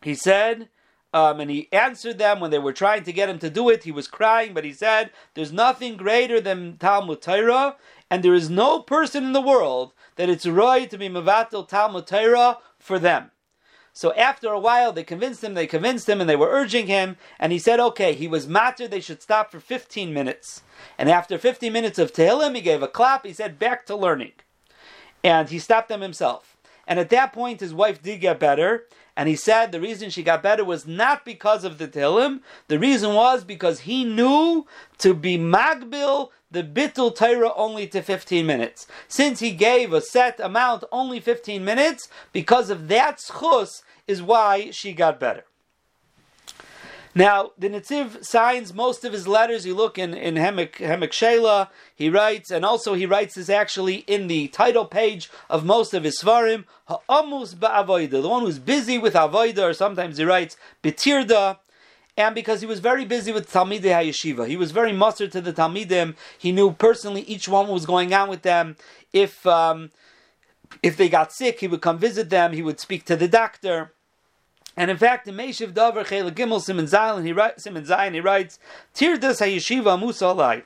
[0.03, 0.69] he said.
[1.15, 3.85] Um, and he answered them when they were trying to get him to do it.
[3.85, 7.77] He was crying, but he said, "There's nothing greater than Talmud Torah,
[8.11, 12.07] and there is no person in the world that it's right to be mevatel Talmud
[12.07, 13.31] Torah for them."
[13.97, 17.17] So after a while, they convinced him, they convinced him, and they were urging him,
[17.41, 20.61] and he said, okay, he was matter, they should stop for 15 minutes.
[20.99, 24.33] And after 15 minutes of Tehillim, he gave a clap, he said, back to learning.
[25.25, 26.59] And he stopped them himself.
[26.87, 28.85] And at that point, his wife did get better,
[29.17, 32.79] and he said the reason she got better was not because of the Tehillim, the
[32.79, 34.67] reason was because he knew
[34.99, 38.87] to be Magbil, the Bittul Torah only to 15 minutes.
[39.09, 44.71] Since he gave a set amount, only 15 minutes, because of that schus, is why
[44.71, 45.45] she got better.
[47.17, 49.65] Now, the Netziv signs most of his letters.
[49.65, 54.05] You look in, in Hemek, Hemek Shela, he writes, and also he writes this actually
[54.07, 58.99] in the title page of most of his Svarim, Ha'amus ba'avoida, the one who's busy
[58.99, 61.57] with avoida, or sometimes he writes Bitirda,
[62.19, 64.47] and because he was very busy with Talmidei HaYeshiva.
[64.47, 66.17] He was very mustered to the Talmidim.
[66.37, 68.77] He knew personally each one was going on with them.
[69.15, 69.91] If, um,
[70.83, 73.95] if they got sick, he would come visit them, he would speak to the doctor.
[74.77, 78.21] And in fact, in Meshiv Dover Chela Gimel Simon Zion, he writes, Simon Zayin, he
[78.21, 78.59] writes,
[78.95, 80.63] Tirdas HaYeshiva Musa Alai.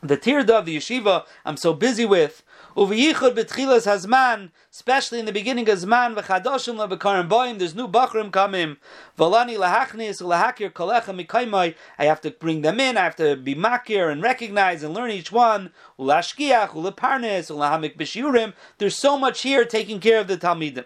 [0.00, 2.44] The tirda of the yeshiva I'm so busy with,
[2.76, 8.30] uviyichud betchilas hazman, especially in the beginning of zman, v'chadoshim lebekarim boim, there's new bakrim
[8.30, 8.76] coming,
[9.18, 13.56] v'lani lahachnis, lahakir kolecha mikaymai, I have to bring them in, I have to be
[13.56, 19.64] makir and recognize and learn each one, ulashkiach, uleparnes, ulahamik b'shiurim, there's so much here
[19.64, 20.84] taking care of the talmidim.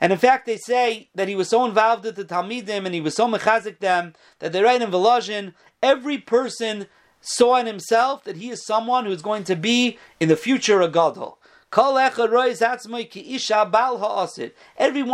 [0.00, 3.00] And in fact, they say that he was so involved with the Talmidim and he
[3.00, 6.86] was so mechazik them that they write in Volozhin, every person
[7.20, 10.80] saw in himself that he is someone who is going to be in the future
[10.80, 11.38] a gadol.
[11.72, 12.12] Everyone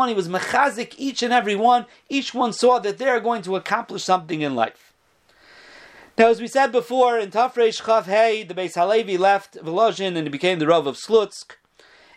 [0.09, 3.57] he was mechazik, each and every one, each one saw that they are going to
[3.57, 4.95] accomplish something in life.
[6.17, 10.23] Now, as we said before, in Tafresh Chav Hey, the Beis Halevi left Volozhin and
[10.27, 11.57] he became the Rav of Slutsk.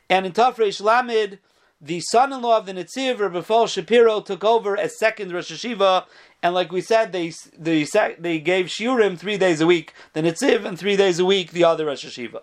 [0.09, 1.39] And in Tafresh Lamid,
[1.81, 6.05] the son-in-law of the Netziv, Rabbi Shapiro, took over as second Rosh Hashiva,
[6.43, 7.85] and like we said, they they,
[8.19, 11.63] they gave Shiurim three days a week, the Netziv, and three days a week the
[11.63, 12.41] other Rosh Hashiva.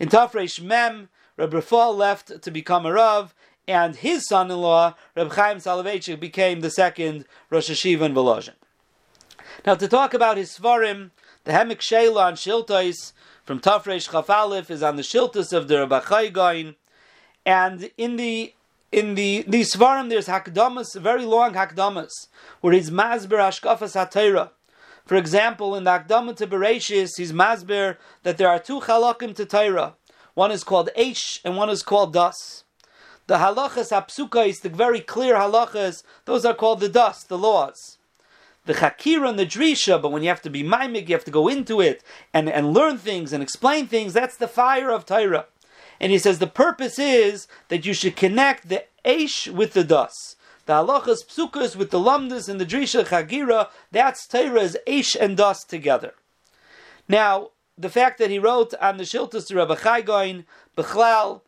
[0.00, 3.34] In Tafresh Mem, Rabbi left to become a Rav,
[3.68, 8.54] and his son-in-law, Rabbi Chaim Soloveitchik, became the second Rosh Hashiva in Volozhin.
[9.64, 11.10] Now, to talk about his Svarim,
[11.44, 13.12] the Hemek Sheila on Shiltais
[13.44, 16.74] from Tafresh Chaf Aleph is on the Shiltas of the Rabbi Chai
[17.44, 18.54] and in the
[18.92, 22.28] in the these svarim there's hakdamas, very long hakdamas,
[22.60, 24.50] where he's masber ashkafas hatayra.
[25.04, 29.44] For example, in the Akdama to Bereshis, he's masber that there are two halakim to
[29.44, 29.94] Torah.
[30.34, 32.64] One is called Eish and one is called Das.
[33.26, 37.98] The halachas is the very clear halachas, those are called the Das, the laws.
[38.64, 41.32] The Chakira and the Drisha, but when you have to be mimik, you have to
[41.32, 45.46] go into it and, and learn things and explain things, that's the fire of Torah.
[46.02, 50.34] And he says the purpose is that you should connect the Aish with the Das.
[50.66, 55.62] The halachas psukas with the lamdas and the drisha chagira, that's Torah's Aish and Das
[55.62, 56.14] together.
[57.08, 60.02] Now, the fact that he wrote on the Shiltas to Rabbi Chai
[60.76, 61.42] Bechlal,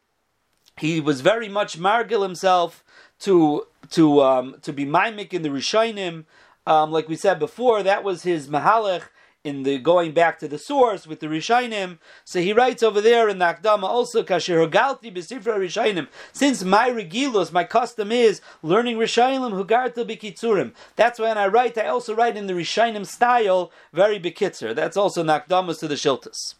[0.78, 2.84] he was very much margil himself
[3.20, 6.24] to to um, to be mimik in the Rishonim.
[6.66, 9.02] Um, like we said before, that was his mahalech
[9.44, 11.98] in the going back to the source with the Rishainim.
[12.24, 16.08] So he writes over there in the Akdama also, Kasher Hogalti Besifra Rishainim.
[16.32, 20.72] Since my regilos, my custom is learning Rishainim Hugarta Bekitzurim.
[20.96, 24.74] That's when I write, I also write in the Rishainim style, very Bekitzer.
[24.74, 26.54] That's also Nakdamas to the Shiltas.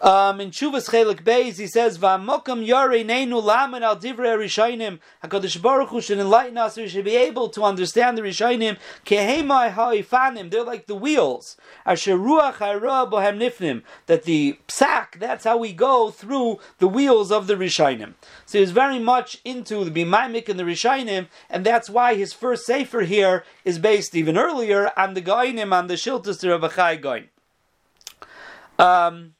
[0.00, 5.60] Um, in Chuvas Chelik Beis, he says, "Va'mokam yare neinu lamen al divrei rishayim." Hakadosh
[5.60, 6.76] Baruch Hu should enlighten us.
[6.76, 8.76] We should be able to understand the rishayim.
[9.04, 10.52] Kehemai haifanim.
[10.52, 11.56] They're like the wheels.
[11.84, 13.82] Asher ruach bohem nifnim.
[14.06, 15.18] That the psak.
[15.18, 18.14] That's how we go through the wheels of the rishayim.
[18.46, 22.66] So he's very much into the bimaimik and the rishayim, and that's why his first
[22.66, 26.96] sefer here is based even earlier on the goinim on the shiltus to Rabbi Chai
[26.96, 27.28] Goin.
[28.78, 29.34] Um,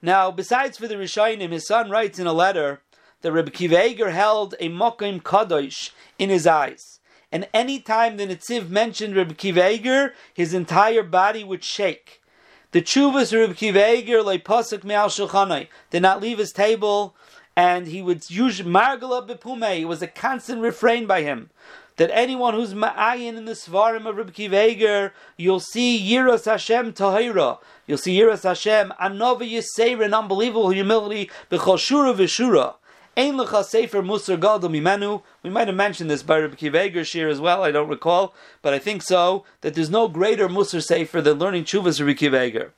[0.00, 2.82] now, besides for the Rishonim, his son writes in a letter
[3.22, 7.00] that Rabbi Kiva held a mokim kadosh in his eyes.
[7.32, 12.22] And any time the Netziv mentioned Rabbi Kiva his entire body would shake.
[12.70, 17.16] The chuvas Rabbi Kiva like pasuk me'al shulchanai did not leave his table,
[17.56, 19.80] and he would use margala bepume.
[19.80, 21.50] It was a constant refrain by him
[21.98, 27.58] that anyone who's ma'ayin in the svarim of Rabbi Kiva you'll see Yiras Hashem Tahira.
[27.86, 32.74] You'll see Yiras Hashem, Anova Yisera, an unbelievable humility, B'chol Shura V'Shura.
[33.18, 35.24] Ein lecha sefer musar gadol mimenu.
[35.42, 37.64] We might have mentioned this by Rabbi Kiva shir as well.
[37.64, 39.44] I don't recall, but I think so.
[39.62, 42.68] That there's no greater musar sefer than learning chuvas Rabbi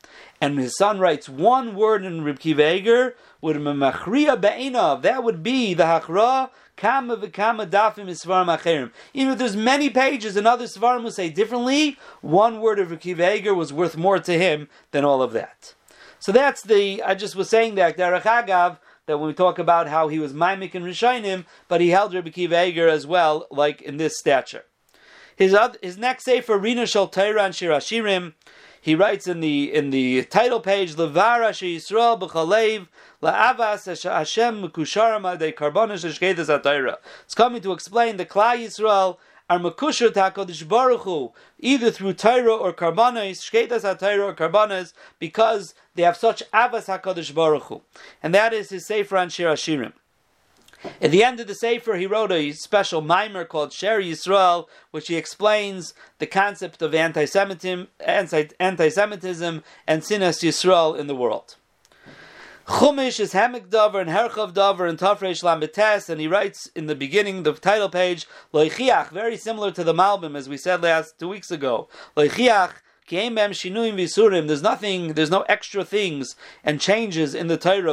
[0.40, 5.02] And his son writes one word in Rabbi Kiva would memachria be'enav.
[5.02, 8.92] That would be the hachra kama v'kama dafim isvarim acherim.
[9.12, 13.54] Even if there's many pages and other svarim will say differently, one word of Akiva
[13.54, 15.74] was worth more to him than all of that.
[16.18, 18.78] So that's the, I just was saying that, Derech Agav,
[19.10, 22.30] that when we talk about how he was mimik and Rishainim, but he held Rabbi
[22.30, 24.64] Kiva as well, like in this stature.
[25.34, 28.34] His other, his next sefer, Rina Shal Torah and Shirashirim,
[28.80, 32.86] he writes in the in the title page, Levara Yisrael b'chalev
[33.20, 36.98] la'avas Hashem mekusharam de karbonis shkedas atayra.
[37.24, 39.18] It's coming to explain the Klal Yisrael
[39.50, 45.74] are mekusher takodish baruch Hu, either through Torah or karbanos, shketas atayra or karbanos, because
[46.00, 47.82] they have such avas hakadosh baruch Hu,
[48.22, 49.92] and that is his sefer on Shir Hashirim.
[51.02, 55.08] At the end of the Sefer, he wrote a special mimer called Sher Yisrael, which
[55.08, 61.56] he explains the concept of anti-Semitism, anti-Semitism and sinas Yisrael in the world.
[62.66, 66.94] Chumash is Hamek Dover and Herchav Dover and Tafresh Lambetes, and he writes in the
[66.94, 71.28] beginning, the title page, Loichiach, very similar to the Malbim, as we said last two
[71.28, 71.90] weeks ago.
[72.16, 72.72] Loichiach
[73.10, 77.92] there's nothing, there's no extra things and changes in the Torah.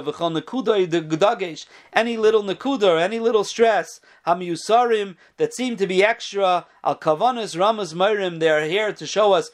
[1.94, 7.94] Any little nakuda, any little stress, hamiyusarim that seem to be extra, al kavanas ramas
[7.94, 9.50] mayrim, they are here to show us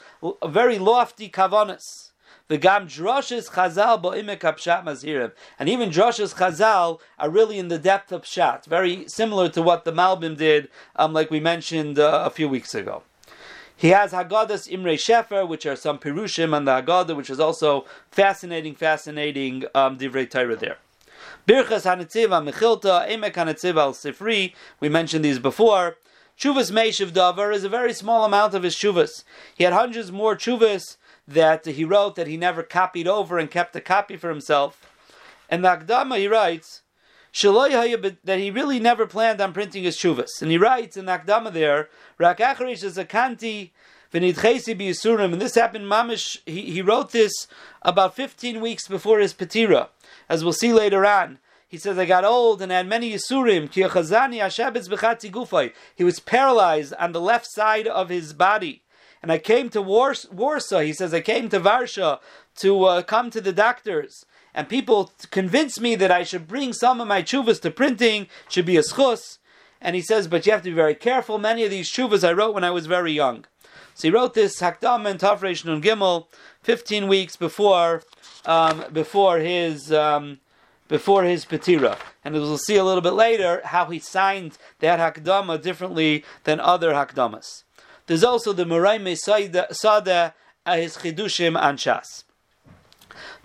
[0.45, 2.12] very lofty kavanas.
[2.49, 5.32] V'gam droshes chazal bo'imek pshat mazhirim.
[5.58, 9.86] And even droshes chazal are really in the depth of pshat, very similar to what
[9.86, 13.04] the Malbim did, um, like we mentioned uh, a few weeks ago.
[13.76, 17.86] He has Haggadahs Imre Shefer, which are some Pirushim on the Haggadah, which is also
[18.12, 20.78] fascinating, fascinating um, Divrei Torah there.
[21.48, 25.98] Birchas Hanetziva Mechilta, Emek Hanetziva Al Sifri, we mentioned these before.
[26.38, 29.24] Chuvas Meishiv Davar is a very small amount of his chuvas.
[29.56, 33.76] He had hundreds more chuvas that he wrote that he never copied over and kept
[33.76, 34.89] a copy for himself.
[35.50, 36.83] And the Akdama he writes,
[37.34, 40.42] that he really never planned on printing his chuvas.
[40.42, 43.72] And he writes in the Akdama there, Rak Acharish is a kanti
[44.16, 47.48] and this happened, Mamish, he, he wrote this
[47.82, 49.90] about 15 weeks before his Petira,
[50.30, 51.40] as we'll see later on.
[51.68, 53.74] He says, I got old and had many Yisurim.
[55.96, 58.84] He was paralyzed on the left side of his body.
[59.24, 60.82] And I came to Warsaw.
[60.82, 62.20] He says, I came to Varsha
[62.58, 64.26] to uh, come to the doctors.
[64.54, 68.66] And people convinced me that I should bring some of my chuvas to printing, should
[68.66, 69.39] be a schus.
[69.82, 71.38] and he says, but you have to be very careful.
[71.39, 73.45] Many of these shuvas I wrote when I was very young.
[73.95, 76.28] So he wrote this Hakdam and Tafresh Nun Gimel,
[76.64, 78.01] 15 weeks before
[78.45, 80.39] um, before his um,
[80.88, 85.62] before his petira, and we'll see a little bit later how he signed that Hakdama
[85.62, 87.64] differently than other Hakdamas.
[88.08, 90.34] There's also the Muraim Sada
[90.66, 92.24] his Chidushim Anshas.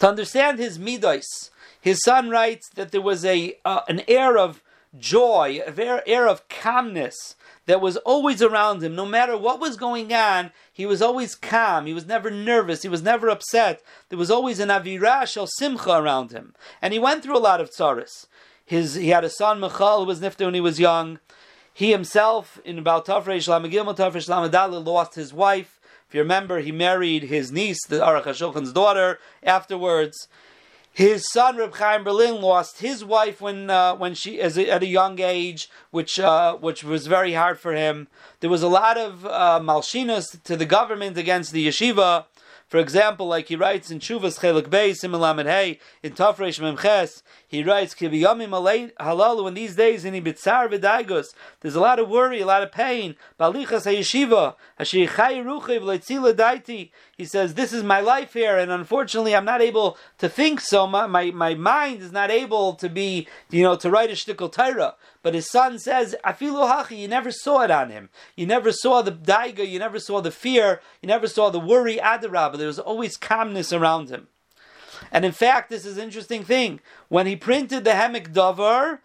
[0.00, 1.50] To understand his midos,
[1.80, 4.62] his son writes that there was a uh, an air of
[4.98, 8.94] joy, an air of calmness that was always around him.
[8.94, 11.86] No matter what was going on, he was always calm.
[11.86, 12.82] He was never nervous.
[12.82, 13.82] He was never upset.
[14.08, 16.54] There was always an avirah shel simcha around him.
[16.80, 18.26] And he went through a lot of tzaras.
[18.64, 21.20] His, he had a son, Michal, who was nifter when he was young.
[21.72, 25.77] He himself, in about Tafresh Lamagimel, Tafresh Lamadal, lost his wife.
[26.08, 30.26] If you remember, he married his niece, the Aruch HaShulchan's daughter, afterwards.
[30.90, 34.82] His son Reb Chaim Berlin lost his wife when uh, when she as a, at
[34.82, 38.08] a young age, which uh, which was very hard for him.
[38.40, 42.24] There was a lot of uh, malshinas to the government against the yeshiva.
[42.66, 47.64] For example, like he writes in Chuvas Chelik Bey, Similamed Hey, in Tafresh Memches, he
[47.64, 48.50] writes, Kibiyamim
[49.00, 51.28] halalu, in these days, in Ibitzar v'daigus,
[51.60, 53.16] there's a lot of worry, a lot of pain.
[53.40, 56.90] Balichas ha'yeshiva, ha'sheichai ruchiv le'tzila daiti.
[57.16, 60.86] He says, this is my life here, and unfortunately I'm not able to think so.
[60.86, 64.52] My, my, my mind is not able to be, you know, to write a shtickle
[64.52, 64.96] Torah.
[65.22, 68.10] But his son says, Afilu hachi, you never saw it on him.
[68.36, 71.96] You never saw the daiga, you never saw the fear, you never saw the worry,
[71.96, 72.58] adarabah.
[72.58, 74.28] There was always calmness around him.
[75.12, 76.80] And in fact, this is an interesting thing.
[77.08, 79.00] When he printed the Hemek Dover,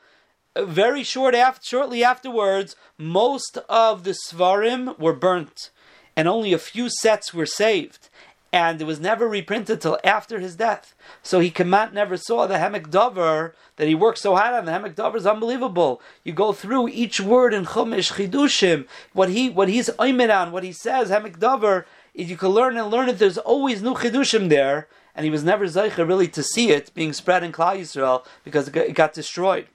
[0.55, 5.71] uh, very short after, shortly afterwards, most of the Svarim were burnt,
[6.15, 8.09] and only a few sets were saved.
[8.51, 10.93] And it was never reprinted till after his death.
[11.23, 14.65] So he Kamat never saw the Hemek Dover that he worked so hard on.
[14.65, 15.99] The Hemek Dover is unbelievable.
[16.23, 20.63] You go through each word in Chumash Chidushim, what he what he's oimed on, what
[20.63, 24.87] he says, Hemek Dover, you can learn and learn it, there's always new Chidushim there
[25.15, 28.67] and he was never zeicher really to see it being spread in Klal Yisrael because
[28.67, 29.67] it got destroyed.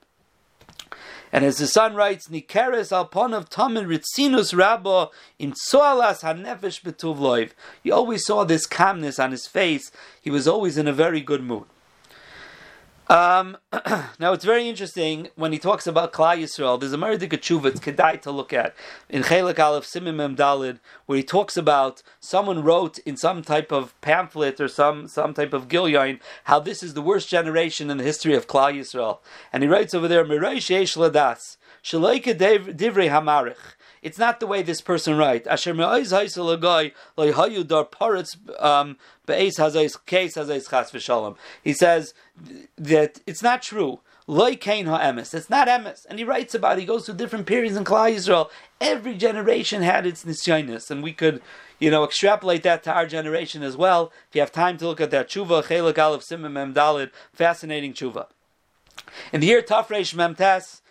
[1.31, 7.51] And as the son writes, Nikeres alponav tamin ritzinus rabba in tzoalas hanefesh betuv loiv.
[7.83, 9.91] He always saw this calmness on his face.
[10.21, 11.67] He was always in a very good mood.
[13.09, 13.57] Um,
[14.19, 16.79] now it's very interesting when he talks about Klal Yisrael.
[16.79, 18.75] There's a Meridik Tshuva it's kedai to look at
[19.09, 23.99] in Chelak Aleph Simim Dalid, where he talks about someone wrote in some type of
[24.03, 28.05] pamphlet or some some type of gilyon how this is the worst generation in the
[28.05, 29.21] history of Klal Yisrael,
[29.55, 33.57] and he writes over there Mireish Yesh Ladas Divrei Hamarich.
[34.03, 35.47] It's not the way this person writes.
[35.47, 35.79] Asher um.
[41.65, 42.15] He says
[42.77, 44.01] that it's not true.
[44.31, 46.07] It's not emes.
[46.07, 46.81] And he writes about it.
[46.81, 48.51] He goes through different periods in Klal Yisrael.
[48.81, 51.43] Every generation had its nisyonis, and we could,
[51.79, 54.13] you know, extrapolate that to our generation as well.
[54.29, 57.95] If you have time to look at that tshuva, chelik aleph simim mem dalid, fascinating
[57.95, 58.27] tshuva.
[59.33, 60.83] In the year Tafresh Memtes,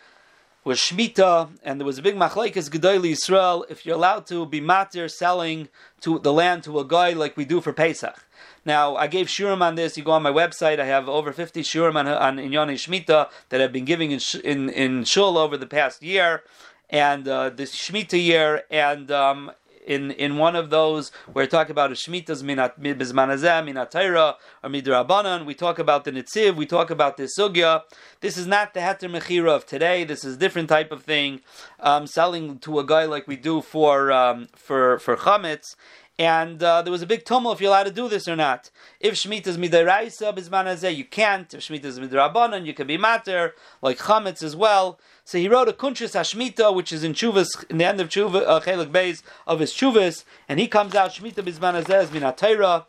[0.68, 4.60] was Shemitah, and there was a big machlekes Gedolei Israel if you're allowed to be
[4.60, 5.70] matir selling
[6.02, 8.26] to the land to a guy like we do for Pesach.
[8.66, 9.98] Now, I gave shurim on this.
[9.98, 10.78] You go on my website.
[10.78, 14.70] I have over 50 shurim on, on Inyani Shemitah that I've been giving in, in,
[14.70, 16.44] in Shul over the past year
[16.90, 19.52] and uh, this Shemitah year, and um,
[19.88, 24.36] in in one of those where we talk about a shmitas minat bizmanazeh minat Torah
[24.64, 25.46] or midrabanan.
[25.46, 26.56] We talk about the Netziv.
[26.56, 27.84] We talk about the sugya.
[28.20, 30.04] This is not the heter mechira of today.
[30.04, 31.42] This is a different type of thing,
[31.80, 35.76] um, selling to a guy like we do for um, for for chametz.
[36.20, 38.72] And uh, there was a big tumult if you're allowed to do this or not.
[39.00, 41.54] If Shemitah is bizmanazeh, you can't.
[41.54, 45.00] If Shemitah is midrabanan, you can be mater, like chametz as well.
[45.28, 48.48] So he wrote a Kunshas Hashmita, which is in Chuvas, in the end of Chuvas,
[48.48, 52.86] uh, Chelik Beis of his Chuvas, and he comes out Shmita Bizman Azez Minatayra.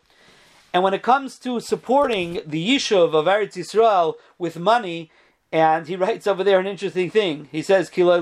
[0.72, 5.10] And when it comes to supporting the Yishuv of Eretz Yisrael with money,
[5.50, 7.48] and he writes over there an interesting thing.
[7.50, 8.20] He says, We're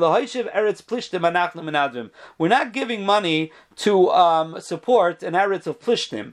[2.48, 6.32] not giving money to um, support an Eretz of Plishtim.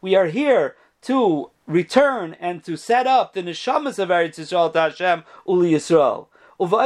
[0.00, 4.80] We are here to return and to set up the neshamas of Eretz Yisrael to
[4.80, 6.26] Hashem Uli Yisrael.
[6.58, 6.82] We're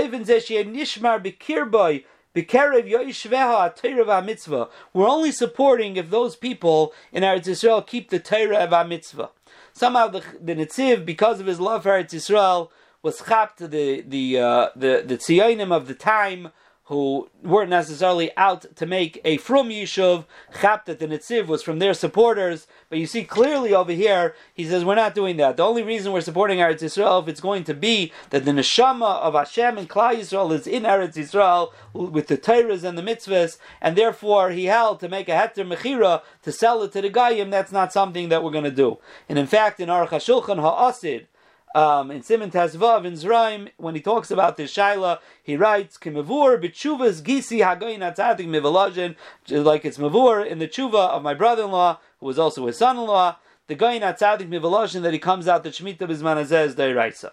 [5.08, 9.30] only supporting if those people in Eretz Yisrael keep the Torah of mitzvah.
[9.72, 12.70] Somehow the, the Netziv, because of his love for Eretz Yisrael,
[13.02, 16.50] was chapped the the uh, the the tziyonim of the time
[16.88, 20.24] who weren't necessarily out to make a from Yishuv,
[20.54, 22.66] Chaptat the Netziv was from their supporters.
[22.88, 25.58] But you see clearly over here, he says we're not doing that.
[25.58, 29.20] The only reason we're supporting Eretz Yisrael, if it's going to be that the neshama
[29.20, 33.58] of Hashem and Klal Yisrael is in Eretz Yisrael with the Torahs and the mitzvahs,
[33.82, 37.50] and therefore he held to make a heter mechira to sell it to the Goyim,
[37.50, 38.96] that's not something that we're going to do.
[39.28, 41.26] And in fact, in Aruch HaShulchan Ha'asid,
[41.74, 46.62] um, in Simon Tazvav in Zraim, when he talks about this Shaila, he writes, "Kimavur
[46.62, 49.16] b'tshuvas gisi hagoyin atzadik mivalajin,"
[49.64, 53.76] like it's mavur in the tshuva of my brother-in-law, who was also his son-in-law, the
[53.76, 57.32] goyin atzadik mivalajin that he comes out the shmita bizmanazez deiraisa.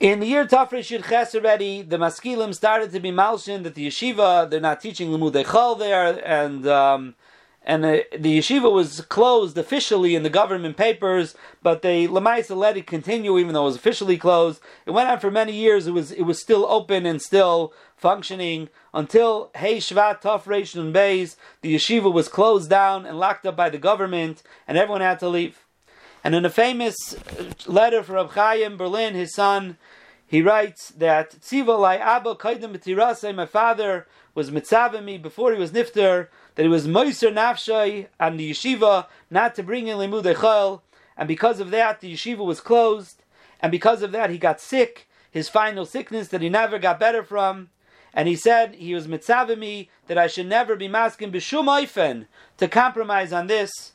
[0.00, 3.88] In the year Tafresh Yud Ches already, the maskilim started to be malshin that the
[3.88, 7.16] yeshiva they're not teaching limudei chal there, and um,
[7.68, 12.78] and the, the, yeshiva was closed officially in the government papers, but they lemaisa let
[12.78, 14.62] it continue even though it was officially closed.
[14.86, 15.86] It went on for many years.
[15.86, 21.36] It was it was still open and still functioning until Hey Shvat Tov Beis.
[21.60, 25.28] The yeshiva was closed down and locked up by the government, and everyone had to
[25.28, 25.66] leave.
[26.24, 29.76] And in a famous uh, letter from Reb Chaim Berlin, his son,
[30.26, 36.28] he writes that Tziva Abba Kaidim my father was mitzavah me before he was nifter
[36.58, 40.80] that it was Moiser Nafshay and the yeshiva not to bring in Limudei Chayil,
[41.16, 43.22] and because of that the yeshiva was closed,
[43.60, 47.22] and because of that he got sick, his final sickness that he never got better
[47.22, 47.68] from,
[48.12, 52.66] and he said he was mitzavimi that I should never be masking b'shum oifen to
[52.66, 53.92] compromise on this,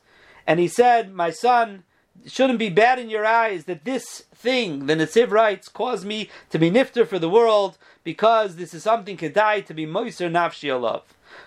[0.47, 1.83] and he said, my son,
[2.25, 6.57] shouldn't be bad in your eyes that this thing, the Netziv writes, caused me to
[6.57, 11.01] be nifter for the world because this is something kedai to be moiser nafshi alav.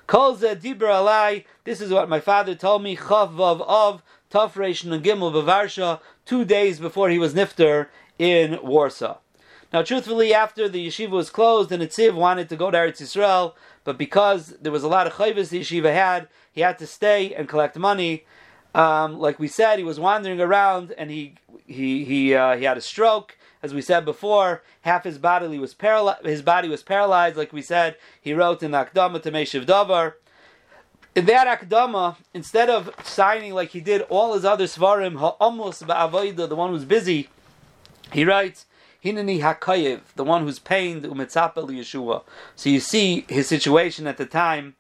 [0.07, 1.45] Kol dibra alai.
[1.65, 2.97] This is what my father told me.
[2.97, 9.19] Chav vav of Tafresh and Gimel Bavarsha, two days before he was nifter in Warsaw.
[9.73, 13.55] Now, truthfully, after the yeshiva was closed, the Netziv wanted to go to Eretz Yisrael,
[13.85, 17.35] but because there was a lot of chayvus the yeshiva had, he had to stay
[17.35, 18.25] and collect money.
[18.75, 21.35] Um, like we said, he was wandering around and he
[21.67, 23.37] he he uh, he had a stroke
[23.67, 26.25] as we said before, half his body was paralyzed.
[26.25, 27.97] His body was paralyzed, like we said.
[28.21, 30.15] He wrote in the Akdama to Meshiv Davar.
[31.17, 36.49] In that Akdama, instead of signing like he did all his other svarim, Ha'amos Ba'avoida,
[36.49, 37.29] the one who's busy,
[38.13, 38.67] he writes,
[39.05, 42.23] Hinani Hakayev, the one who's pained, Umetzapel Yeshua.
[42.55, 44.77] So you see his situation at the time.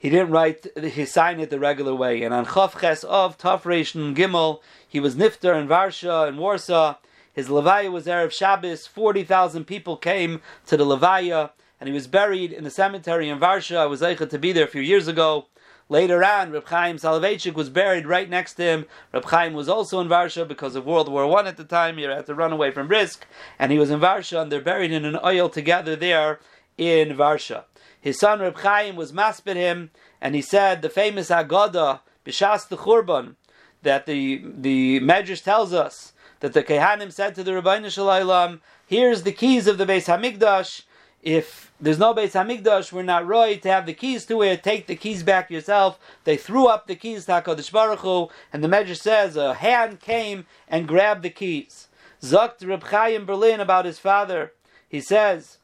[0.00, 2.22] He didn't write his sign it the regular way.
[2.24, 6.96] And on Chavches of Tafresh Gimel, he was Nifter in Varsha in Warsaw.
[7.36, 8.86] His Levaya was Erev Shabbos.
[8.86, 13.76] 40,000 people came to the Levaya, and he was buried in the cemetery in Varsha.
[13.76, 15.44] I was able to be there a few years ago.
[15.90, 18.86] Later on, Reb Chaim Soloveitchik was buried right next to him.
[19.12, 21.98] Reb Chaim was also in Varsha because of World War One at the time.
[21.98, 23.26] He had to run away from Brisk,
[23.58, 26.40] and he was in Varsha, and they're buried in an oil together there
[26.78, 27.64] in Varsha.
[28.00, 29.90] His son Reb Chaim was maspid him,
[30.22, 33.34] and he said the famous Agada B'shas the Churban
[33.82, 38.60] that the the Medrash tells us that the Kehanim said to the Ribono Shel Olam,
[38.86, 40.82] here's the keys of the Beis Hamikdash.
[41.22, 44.62] If there's no Beis Hamikdash, we're not right to have the keys to it.
[44.62, 45.98] Take the keys back yourself.
[46.24, 50.00] They threw up the keys to Hakadosh Baruch Hu, and the Medrash says a hand
[50.00, 51.88] came and grabbed the keys.
[52.22, 54.52] Zokt Reb Chaim Berlin about his father.
[54.88, 55.58] He says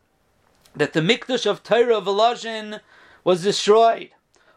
[0.75, 2.81] that the Mikdash of Torah Volozhin
[3.25, 4.11] was destroyed.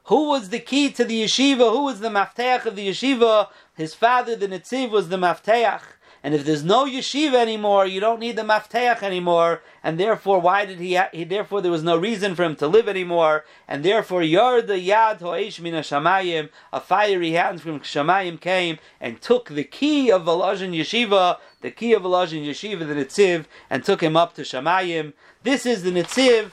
[0.05, 1.71] Who was the key to the yeshiva?
[1.71, 3.49] Who was the mafteach of the yeshiva?
[3.75, 5.81] His father, the Netziv, was the mafteach.
[6.25, 10.65] And if there's no yeshiva anymore, you don't need the mafteach anymore, and therefore, why
[10.65, 11.23] did he, he?
[11.23, 15.19] Therefore, there was no reason for him to live anymore, and therefore, yard the yad
[15.19, 20.75] ho'ish mina shamayim, a fiery hand from shamayim came and took the key of Volozhin
[20.75, 25.13] yeshiva, the key of Volozhin yeshiva, the netziv, and took him up to shamayim.
[25.43, 26.49] This is the netziv.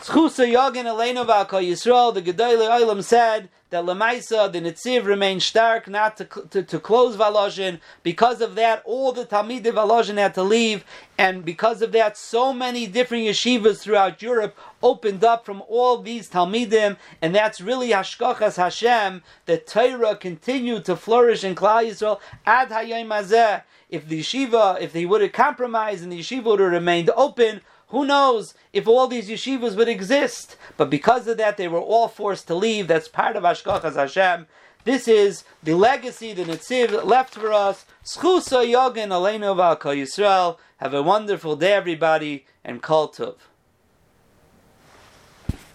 [0.00, 6.16] Schusa Yagin Eleno Yisrael, the Gedolei Olam said that Lemaisa, the Netziv, remained stark not
[6.18, 7.80] to, to, to close Volozhin.
[8.02, 10.84] Because of that, all the Talmid of Volozhin had to leave.
[11.18, 16.28] And because of that, so many different yeshivas throughout Europe opened up from all these
[16.28, 16.98] Talmidim.
[17.20, 23.62] And that's really Hashkachas Hashem, that Torah continued to flourish in Klal Yisrael ad Hayom.
[23.88, 27.62] If the yeshiva, if they would have compromised and the yeshiva would have remained open,
[27.92, 30.56] who knows if all these yeshivas would exist?
[30.78, 32.88] But because of that, they were all forced to leave.
[32.88, 34.46] That's part of Ashkachas Hashem.
[34.84, 37.84] This is the legacy the Netziv left for us.
[38.02, 40.56] Schusa Yogin Aleinu Yisrael.
[40.78, 43.36] Have a wonderful day, everybody, and Kol Tov.